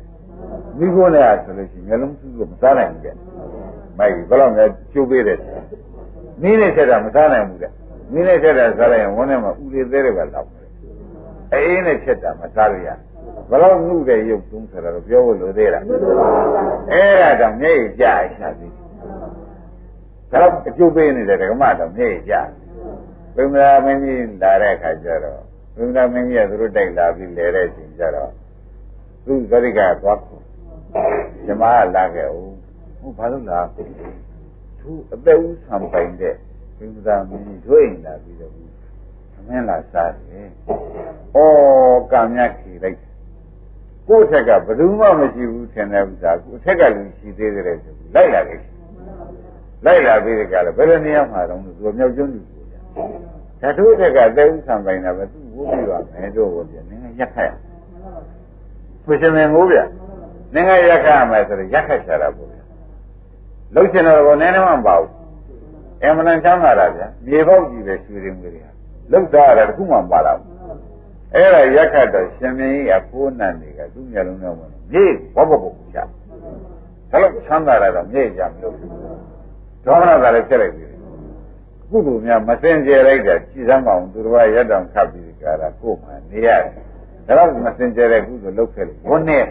[0.77, 3.15] မိခိုးနဲ့ဆိုလို့ရှိရင်မျိုးလုံးစုလို့မစားနိုင်ဘူးတဲ့
[3.97, 5.39] မိုက်ဘယ်တော့မှကျိုးပေးတယ်
[6.41, 7.71] မင်းနဲ့ချက်တာမစားနိုင်ဘူးတဲ့
[8.13, 10.69] မင်းနဲ့ချက်တာစားလိုက်ရင်ဝန်းထဲမှာဥတွေသေးတယ်ပဲလောက်တယ်
[11.53, 12.89] အေးနဲ့ချက်တာမစားရရ
[13.49, 15.83] ဘယ်တော့နှုတဲ့ရုပ်သုံးဆိုတာတော့ပြောဖို့လိုသေးလား
[16.91, 18.05] အဲ့ဒါတော့မျက်ရည်ကျ
[18.37, 18.73] ရှာသည်
[20.31, 22.35] ဒါတော့အကျိုးပေးနေတဲ့ဓမ္မတော့မျက်ရည်ကျ
[23.35, 25.41] ဘုရားမင်းကြီးလာတဲ့အခါကျတော့
[25.75, 28.31] ဘုရားမင်းကြီးကသူတို့တိုက်လာပြီးလဲတဲ့အချိန်ကျတော့
[29.25, 30.35] သူဇရိကသွားခု
[31.47, 32.56] ဓမ္မကလာခဲ့ဦး
[33.07, 36.33] ဟုတ်ဘာလို့လာသူအသက်ဦးဆံပိုင်တဲ့
[36.77, 38.53] ဘုရားမင်းကြီးတို့အိမ်လာပြီးတော့
[39.47, 40.47] မင်းလာစားတယ်။
[41.35, 41.39] ဩ
[42.11, 42.97] ကံမြတ်ခေလိုက်
[44.07, 48.61] ကိုယ့်ထက်ကဘယ်သူမှမရှိဘူးထင်တဲ့ဥစ္စာကိုယ့်ထက်ကလူရှိသေးတယ်ဆိုပြီးလိုက်လာတယ်
[49.85, 52.79] လိုက်လာပြီးကြတယ်ဘယ်လိုနေရာမှာတော့သူမြောက်ကျွန်းလူကိုကြာ
[53.61, 57.51] ဒါတို့ထက်ကတဲဥဆံပိုင်တာပဲသူ့ဝိုးပြီးပါမယ်တို့ကိုပြန်နင်းရက်ခတ်
[59.05, 59.77] ဖွရှင်မင်းကိုဗျ
[60.53, 62.56] နင်းကရက်ခတ်မယ်ဆိုတော့ရက်ခတ်ချတာပေါ့ဗျ
[63.75, 65.11] လှုပ်ရှင်တော့ကိုနည်းနည်းမှမပါဘူး
[66.03, 68.49] အမှန်တန်ချမ်းသာတာဗျမြေပေါက်ကြီးပဲရွှေရင်းတွေ
[69.11, 70.39] လှုပ်တာရတခုမှမပါတော့
[71.33, 75.05] အဲ့ဒါရက်ခတ်တော့ရှင်မင်းကြီးအဖိုးနတ်တွေကသူ့မျက်လုံးထဲဝင်မြေ
[75.35, 75.97] ဘောဘောဘောချ
[77.09, 78.75] ဒါလို့ချမ်းသာတာတော့မြေကြမလို့
[79.85, 80.85] ဒေါမနတာလည်းဖြစ်လိုက်ပြီ
[81.89, 86.61] ကုသိုလ်များမစင်ကြယ်လိုက်တဲ့ကြည်စမ်းမအောင်သူတော်ရက်တောင်ခတ်ပြီးကြတာကိုယ်မှနေရတယ်
[87.27, 89.45] ဒါတော့မစင်ကြယ်တဲ့ကုသိုလ်လုပ်ခဲ့လို့ဘုန်းနဲ့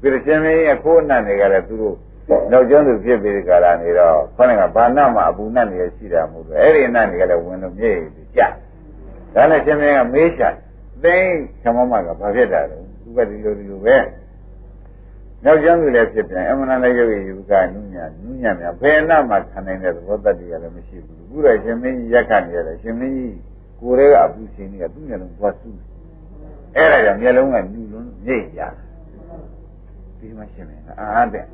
[0.00, 1.96] ပြည်ရှင်မင်းအဖိုးနတ်တွေကလည်းသူတို့
[2.28, 8.42] နောက်ကျောင်းသူဖြစ်ပြီးကြတာနေတော့ခေါင်းကဘာနတ်မှအပူနတ်နေရရှိတာမဟုတ်ဘူးအဲ့ဒီနတ်တွေကလည်းဝင်လို့မြေကြီးကြ
[9.34, 10.42] ဒါနဲ့ရှင်မင်းကမေးချ
[11.02, 11.16] သိ
[11.62, 13.96] ခမမကဘာဖြစ်တာလဲသူကဒီလိုဒီလိုပဲ
[15.44, 23.36] နောက်ကျောင်းသူလည်းဖြစ်ပြန်အမှန်တရားရုပ်ရည်ယူကနုညနုညများဘယ်နာမှခံနိုင်တဲ့သဘောတတ်တရားလည်းမရှိဘူးအခုတော့ရှင်မင်းကြီးရက်ခနေရတယ်ရှင်မင်းကြီး
[23.80, 25.68] ကိုယ်ရဲ့အပူရှင်ကြီးကသူ့မျက်လုံးသွားစု
[26.76, 28.62] အဲ့ဒါကြောင့်မျက်လုံးကညူလွန်းမြိတ်ကြ
[30.18, 31.44] ဒီမှာရှင်မင်းကအာတဲ့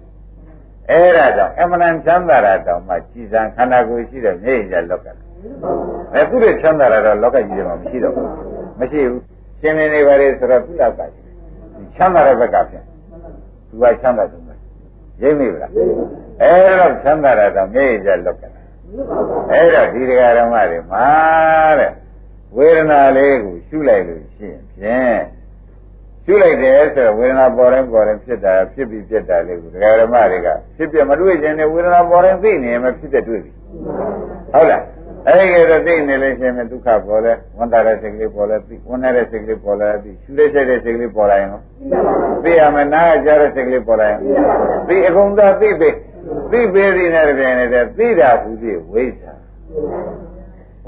[0.90, 5.06] အဲ့ဒါကြောင့်အမှန်ချမ်းသာတာတောင်မှကြည်စံခန္ဓာကိုယ်ရှိတဲ့မြိတ်ကြလောက်က
[6.14, 8.28] အဲသူတွေချမ်းသာတာတော့လောကကြီးတွေမှာမရှိတော့ဘူး
[8.78, 9.22] မရှိဘူး
[9.60, 11.00] ရှင်မင်းတွေပါလေဆိုတော့သူ့လောက်က
[11.96, 12.84] ချမ်းသာတဲ့ဘက်ကဖြင့်
[13.68, 14.42] သူကချမ်းသာတယ်
[15.22, 15.70] ရိပ်မိဗလား
[16.42, 18.42] အဲတော့ချမ်းသာတာတော့မြေကြလောက်က
[19.50, 21.06] အဲ့တော့ဒီတရားဓမ္မတွေမှာ
[21.78, 21.92] တဲ့
[22.56, 25.20] ဝေဒနာလေးကိုရှုလိုက်လို့ရှိရင်ဖြင့်
[26.24, 33.52] ရှုလိုက်တယ်ဆိုတော့ဝေဒနာပေါ်တိုင်းပေါ်တိုင်းဖြစ်တာဖြစ်ပြီးပြက်တာလေးကိုတရားဓမ္မတွေကဖြစ်ပြမတွေ့ခြင်းနဲ့ဝေဒနာပေါ်တိုင်းသိနေရင်မဖြစ်တဲ့တွေ့ပြီ
[34.52, 34.82] ဟုတ်လား
[35.26, 41.60] အဲ့ဒီကတော့သိနေလို့ရှိရင်ဒုက္ခပေါ်လဲဝန်တာတဲ့စိတ်ကလေးပေါ်လဲသိဝန်တဲ့စိတ်ကလေးပေါ်လဲသိရှုတဲ့စိတ်တဲ့စိတ်ကလေးပေါ်လာရင်ရော
[42.44, 44.18] သိရမယ်နားကြားတဲ့စိတ်ကလေးပေါ်လာရင်
[44.88, 45.90] သိအကုန်သာသိပြီ
[46.50, 49.32] သိပေသည်နဲ့တပြိုင်နက်တည်းသိတာဟူသည်ဝိဇ္ဇာ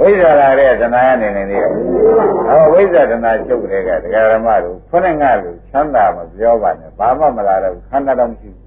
[0.00, 8.64] ဝိဇ္ဇာလာတဲ့တဏှာအနေနဲ့နေဟောဝိဇ္ဇာတဏှာချုပ်တဲ့ကဒကာရမတို့ခုနကလို့ချမ်းသာမပြောပါနဲ့ဘာမှမလာတော့ခန္ဓာတော့မရှိဘူး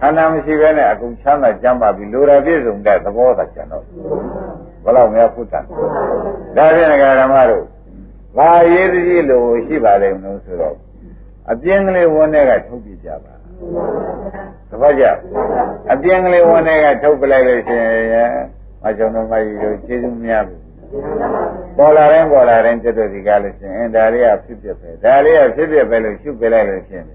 [0.00, 3.84] ခန္ဓာမရှိဘဲနဲ့အကုန်ချမ်းသာကြမ်းပါပြီလိုရာပြည့်စုံတဲ့သဘောသာကျန်တော့
[4.84, 5.60] ဘယ်တော့မှဖုတ်တာ
[6.56, 7.64] ဒါဖြင့်ဒကာရမတို့
[8.36, 10.76] ဘာရေးသတိလို့ရှိပါလိမ့်မလို့ဆိုတော့
[11.50, 13.34] အပြင်းကလေးဝန်းထဲကထုတ်ပြကြပါ
[14.70, 15.04] သဘောကျ
[15.92, 17.76] အပြင်းကလေးဝန်းထဲကထုတ်ပလိုက်လို့ရှိ
[18.12, 18.30] ရင်
[18.82, 20.56] မကြောင်တော့မကြီးတို့ကျေးဇူးများပြီ
[21.76, 27.06] ပေါ်လာတိုင်းပေါ်လာတိုင်းတက်တော့ဒီကားလို့ရှိရင်ဒါလေးကဖြစ်ဖြစ်ပဲဒါလေးကဖြစ်ဖြစ်ပဲလို့ရှုပြလိုက်လို့ရှိရင်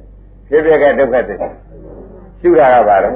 [0.47, 1.49] ဖြစ်ဖြစ်ကဒုက္ခသစ္စာ
[2.39, 3.13] ရှုတာကပါတော့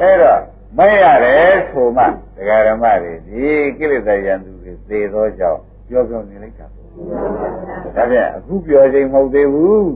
[0.00, 0.40] အဲ့တော့
[0.78, 2.04] မရတယ်ဆိုမှ
[2.36, 3.46] ဒကာရမတွေဒီ
[3.78, 9.90] ကိလေသာယံသူတွေသေသောကြောင့်ပြောပြောနေလိုက်တာဒါဖြင့်အခုပြောချိန်မဟုတ်သေးဘူး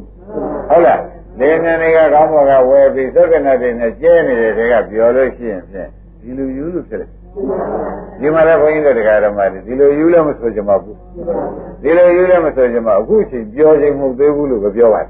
[0.69, 1.03] ဟုတ်လား
[1.41, 5.89] လေမြန်တွေကကောင်းဘောကဝယ်ပြီးသက္ကနာတွေနဲ့ကျဲနေတဲ့တွေကပြောလို့ရှိရင်ဖြင့်
[6.21, 7.11] ဒီလိုယူလို့ဖြစ်တယ်
[8.21, 10.97] ဒီမှာလည်းဘုန်းကြီးတို့တရားဓမ္မတွေဒီလိုယူလည်းမဆိုကြမှာဘူး
[11.83, 15.09] ဒီလိုယူလည်းမဆိုကြမှာအခုချိန်ပြောချိန်မဟုတ်သေးဘူးလို့ပြောပါတယ်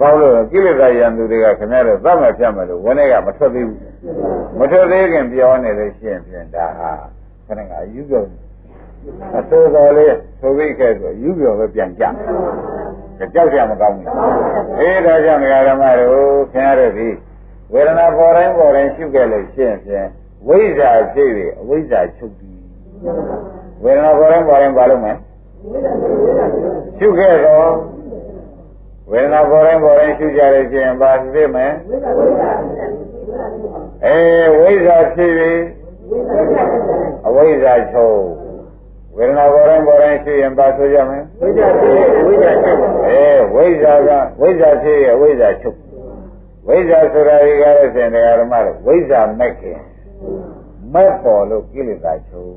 [0.00, 3.80] ဘာလို့လဲကိလေသာယံသူတွေကခင်ဗျားတို့သတ်မှတ်ဖြတ်မယ်လို့ဝန်တွေကမထွက်သေးဘူး
[4.58, 6.90] မထွက်သေးခင်ပြောနေလို့ရှိရင်ဖြင့်ဒါဟာ
[7.46, 8.24] ခဏကအယူပြော
[9.38, 12.04] အစိုးတော်လေးဆိုပြီးခဲ့ဆိုယူပြောပဲပြန်ကြ
[13.34, 14.08] ကြောက်ကြမကောင်းဘူး
[14.78, 17.08] အေးဒါကြောင့်ဓမ္မတို့ခင်ဗျားတို့ဒီ
[17.72, 20.08] ဝေဒနာပေါ်တိုင်းပေါ်တိုင်းရှုခဲ့လို့ရှိရင်ဖြင့်
[20.48, 22.58] ဝိဇ္ဇာဖြစ်ပြီးအဝိဇ္ဇာချုပ်ပြီး
[23.82, 25.16] ဝေဒနာပေါ်တိုင်းပေါ်တိုင်းပါလို့မယ်
[26.98, 27.68] ရှုခဲ့တော့
[29.10, 31.72] ဝေဒနာပေါ်တိုင်းပေါ်တိုင်းရှုကြလို့ရှိရင်ပါဖြစ်မယ်
[34.06, 35.60] အေးဝိဇ္ဇာဖြစ်ပြီး
[37.26, 38.18] အဝိဇ္ဇာချုပ်
[39.16, 41.94] ဝေဒနာပေါ်တိုင်းပေါ်တိုင်းရှုရင်ပါဆိုကြမယ်ဝိဇ္ဇာဖြစ်
[42.26, 45.78] ဝိဇ္ဇာချုပ်အေးဝိဇ္ဇာကဝိဇ္ဇာဖြစ်ရဲ့အဝိဇ္ဇာချုပ်
[46.68, 49.78] ဝိဇ္ဇာဆိုတာဒီကားလို့ရှင်တရားဓမ္မတို့ဝိဇ္ဇာမဲ့ခင်
[50.94, 52.54] မဲ့ပေါ်လို့ကိလေသာချုပ်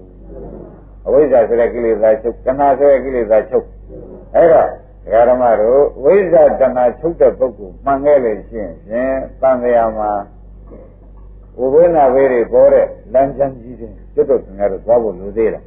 [1.06, 3.66] အဝိဇ္ဇာဆိုတဲ့ကိလေသာချုပ်တဏှာဆိုတဲ့ကိလေသာချုပ်
[4.36, 4.68] အဲ့တော့
[5.06, 10.12] တရားဓမ္မတို့ဝိဇ္ဇာတဏှာချုပ်တဲ့ပုဂ္ဂိုလ်မှန်ခဲ့လို့ရှိရင်ဖြင့်တန်ခါမှာ
[11.60, 15.64] ဝိဝိနာဘေးတွေပေါ်တဲ့လမ်းချမ်းကြီးတွေကျွတ်တော့ခင်ဗျားတို့သွားဖို့လိုသေးလား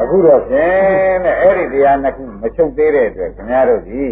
[0.00, 4.02] အခုတော့ဖြင့်တဲ့အဲ့ဒီတရားနှစ်ခုမချုပ်သေးတဲ့အတွက်ခင်ဗျားတို့ဒီ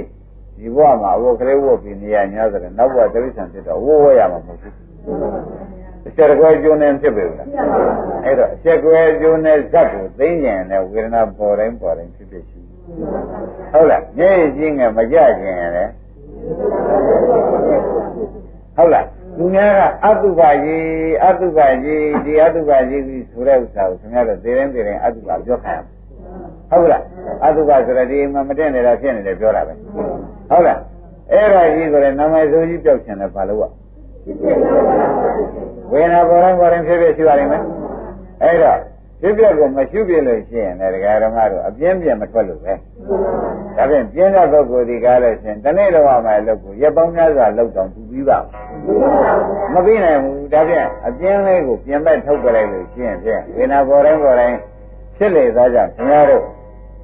[0.56, 4.74] ဒီဘဝမှာဝကလေးဝတ်ပြီးနေရညာဆိုတဲ့နောက်ဘဝတိရစ္ဆာန်ဖြစ်တော့ဝဝရမှာမဟုတ်ဘူး
[6.06, 7.48] အချက်ကွဲကျိုးနေဖြစ်ပြီလား
[8.24, 12.60] အဲ့တော့အချက်ကွဲကျိုးနေဇက်ကိုသိဉ္ဉံနဲ့ဝေဒနာပေါ်တိုင်းပေါ်တိုင်းဖြစ်ဖြစ်ရှိ
[13.72, 15.92] ဟုတ်လားညည်ကြီးငယ်မကြခင်လည်း
[18.76, 20.84] ဟုတ်လားသူများကအတုပကြီး
[21.24, 25.84] အတုပကြီးဒီအတုပကြီးကြီးဆိုတဲ့ဥစ္စာကိုခင်ဗျားတို့သိရင်သိရင်အတုပပြောခိုင်း
[26.70, 27.02] ဟုတ်လား
[27.44, 29.74] အတုပဆိုတဲ့ဒီမှာမတင်နေတာဖြစ်နေတယ်ပြောတာပဲ
[30.50, 30.78] ဟုတ်လား
[31.32, 33.70] အဲ့ဒါကြီးဆိုတဲ့နာမည်ဆိုကြီးပြောက်ချင်တယ်ဘာလို့อ่ะ
[35.92, 37.62] ဝေဒနာပေါ်တိုင်းပေါ်တိုင်းဖြစ်ဖြစ်ရှိပါလိမ့်မယ်
[38.42, 38.78] အဲ့တော့
[39.20, 42.72] ဖြစ်ဖြစ်ကိုမရှုပြလို့ရှိရင်လည်းဒကာဓမ္မတို့အပြင်းပြင်းမထွက်လို့ပဲ
[43.76, 48.38] ဒါဖြင့်ပြင်းတဲ့ပုဂ္ဂိုလ်ဒီကားလို့ရှိရင်တနေ့တော့မှလုပ်ကိုရက်ပေါင်းများစွာလုပ်တော့သူပြီးပါ
[49.72, 54.58] မပြီးနိုင်ဘူးဒါဖြင့်အပြင်းလေးကိုပြင်မဲ့ထုတ်ကြလိုက်လို့ရှိရင်ဖြင့်ဝေဒနာပေါ်တိုင်းပေါ်တိုင်း
[55.16, 56.44] ဖြစ်လေသားကြောင့်ခင်ဗျားတို့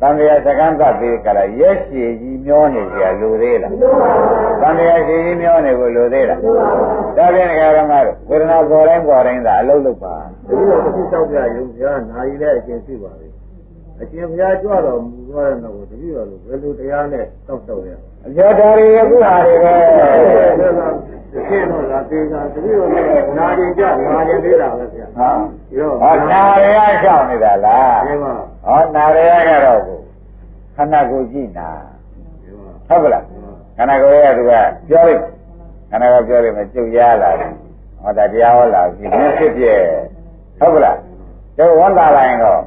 [0.01, 3.73] တန်တရားစကန်းသတ်ပြီးကြလားရက်ရှည်ကြီးမျောနေကြလူသေးလား
[4.61, 6.39] တန်တရားရှည်ကြီးမျောနေကိုလူသေးလား
[7.17, 13.29] ဒါဖြင့်ဓမ္မတို့ဝေဒနာပေါ်တိုင်းပေါ်တိုင်းသာအလုံးလုံးပါတတိယတစ်ခုလျှောက်ပြရုံပြနာရီလည်းအကျင့်ရှိပါပြီ
[14.01, 17.91] အကျင့်ဘုရားကြွတော်မူသွားတဲ့နောက်တတိယလိုဘယ်လိုတရားနဲ့တောက်တော့ရ
[18.27, 19.73] အကျော်တော်ရီအခုဟာတွေပဲ
[21.33, 22.89] ဒီခေတ်တော့လာသေးတာတတိယလို
[23.39, 25.29] နာကျင်ကြနာကျင်သေးတာပဲဗျာဟာ
[25.69, 28.33] ဒီတော့ဟောနာရီကရှောင်နေတာလားဒီမှာ
[28.67, 29.99] ဟောနာရီကတော့ကို
[30.77, 31.69] ခန္ဓာကိုယ်ကြည့်နာ
[32.89, 33.25] ဟုတ်ကလား
[33.77, 34.53] ခန္ဓာကိုယ်ရဲ့သူက
[34.89, 35.23] ပြောလိုက်
[35.91, 37.51] ခန္ဓာကပြောလိုက်မှကြုတ်ရလာတယ်
[38.03, 39.75] ဟောဒါတရားဟောလာပြီမဖြစ်ပြဲ
[40.59, 40.99] ဟုတ်ကလား
[41.57, 42.61] ကျောဝန်တာလိုက်တော့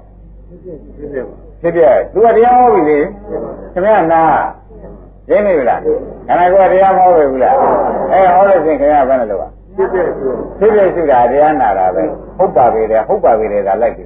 [1.61, 1.81] ဖြစ်ပြ
[2.13, 2.97] သူကတရားဟောပြီလေ
[3.73, 4.23] ခင်ဗျာနာ
[5.29, 5.87] ရင်းနေပြီလားခ
[6.31, 7.55] န္ဓာကိုယ်တရားမဟောပြီဘူးလား
[8.11, 10.05] အဲဟောလို့ရှင်ခင်ဗျာဘယ်နဲ့လို့ပါဖြစ်ဖြစ်
[10.59, 12.03] ဖြစ်ဖြစ်ရှိတာတရားနာတာပဲ
[12.37, 14.05] ဟုတ်ပါပြီလေဟုတ်ပါပြီလေဒါလိုက်ပြီ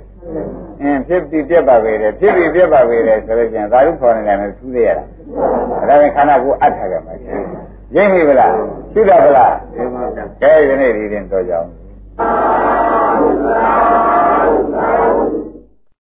[0.82, 5.03] အင်းဖြစ်ပြီးပြက်ပါပဲလေဖြစ်ပြီးပြက်ပါပဲလေဆိုလို့ချင်းသာဓုခေါ်နေတယ်နဲ့ထူးသေးရတာ
[5.89, 7.13] ဒါပေမဲ့ခန္ဓာကိုယ်အပ်ထားကြမှာ
[7.95, 8.53] ရင်းပြီဗလား
[8.93, 10.03] ရှိတာဗလားဒီမှာ
[10.41, 11.69] ကဲဒီနေ့ဒီရင်တော့ကြောင်း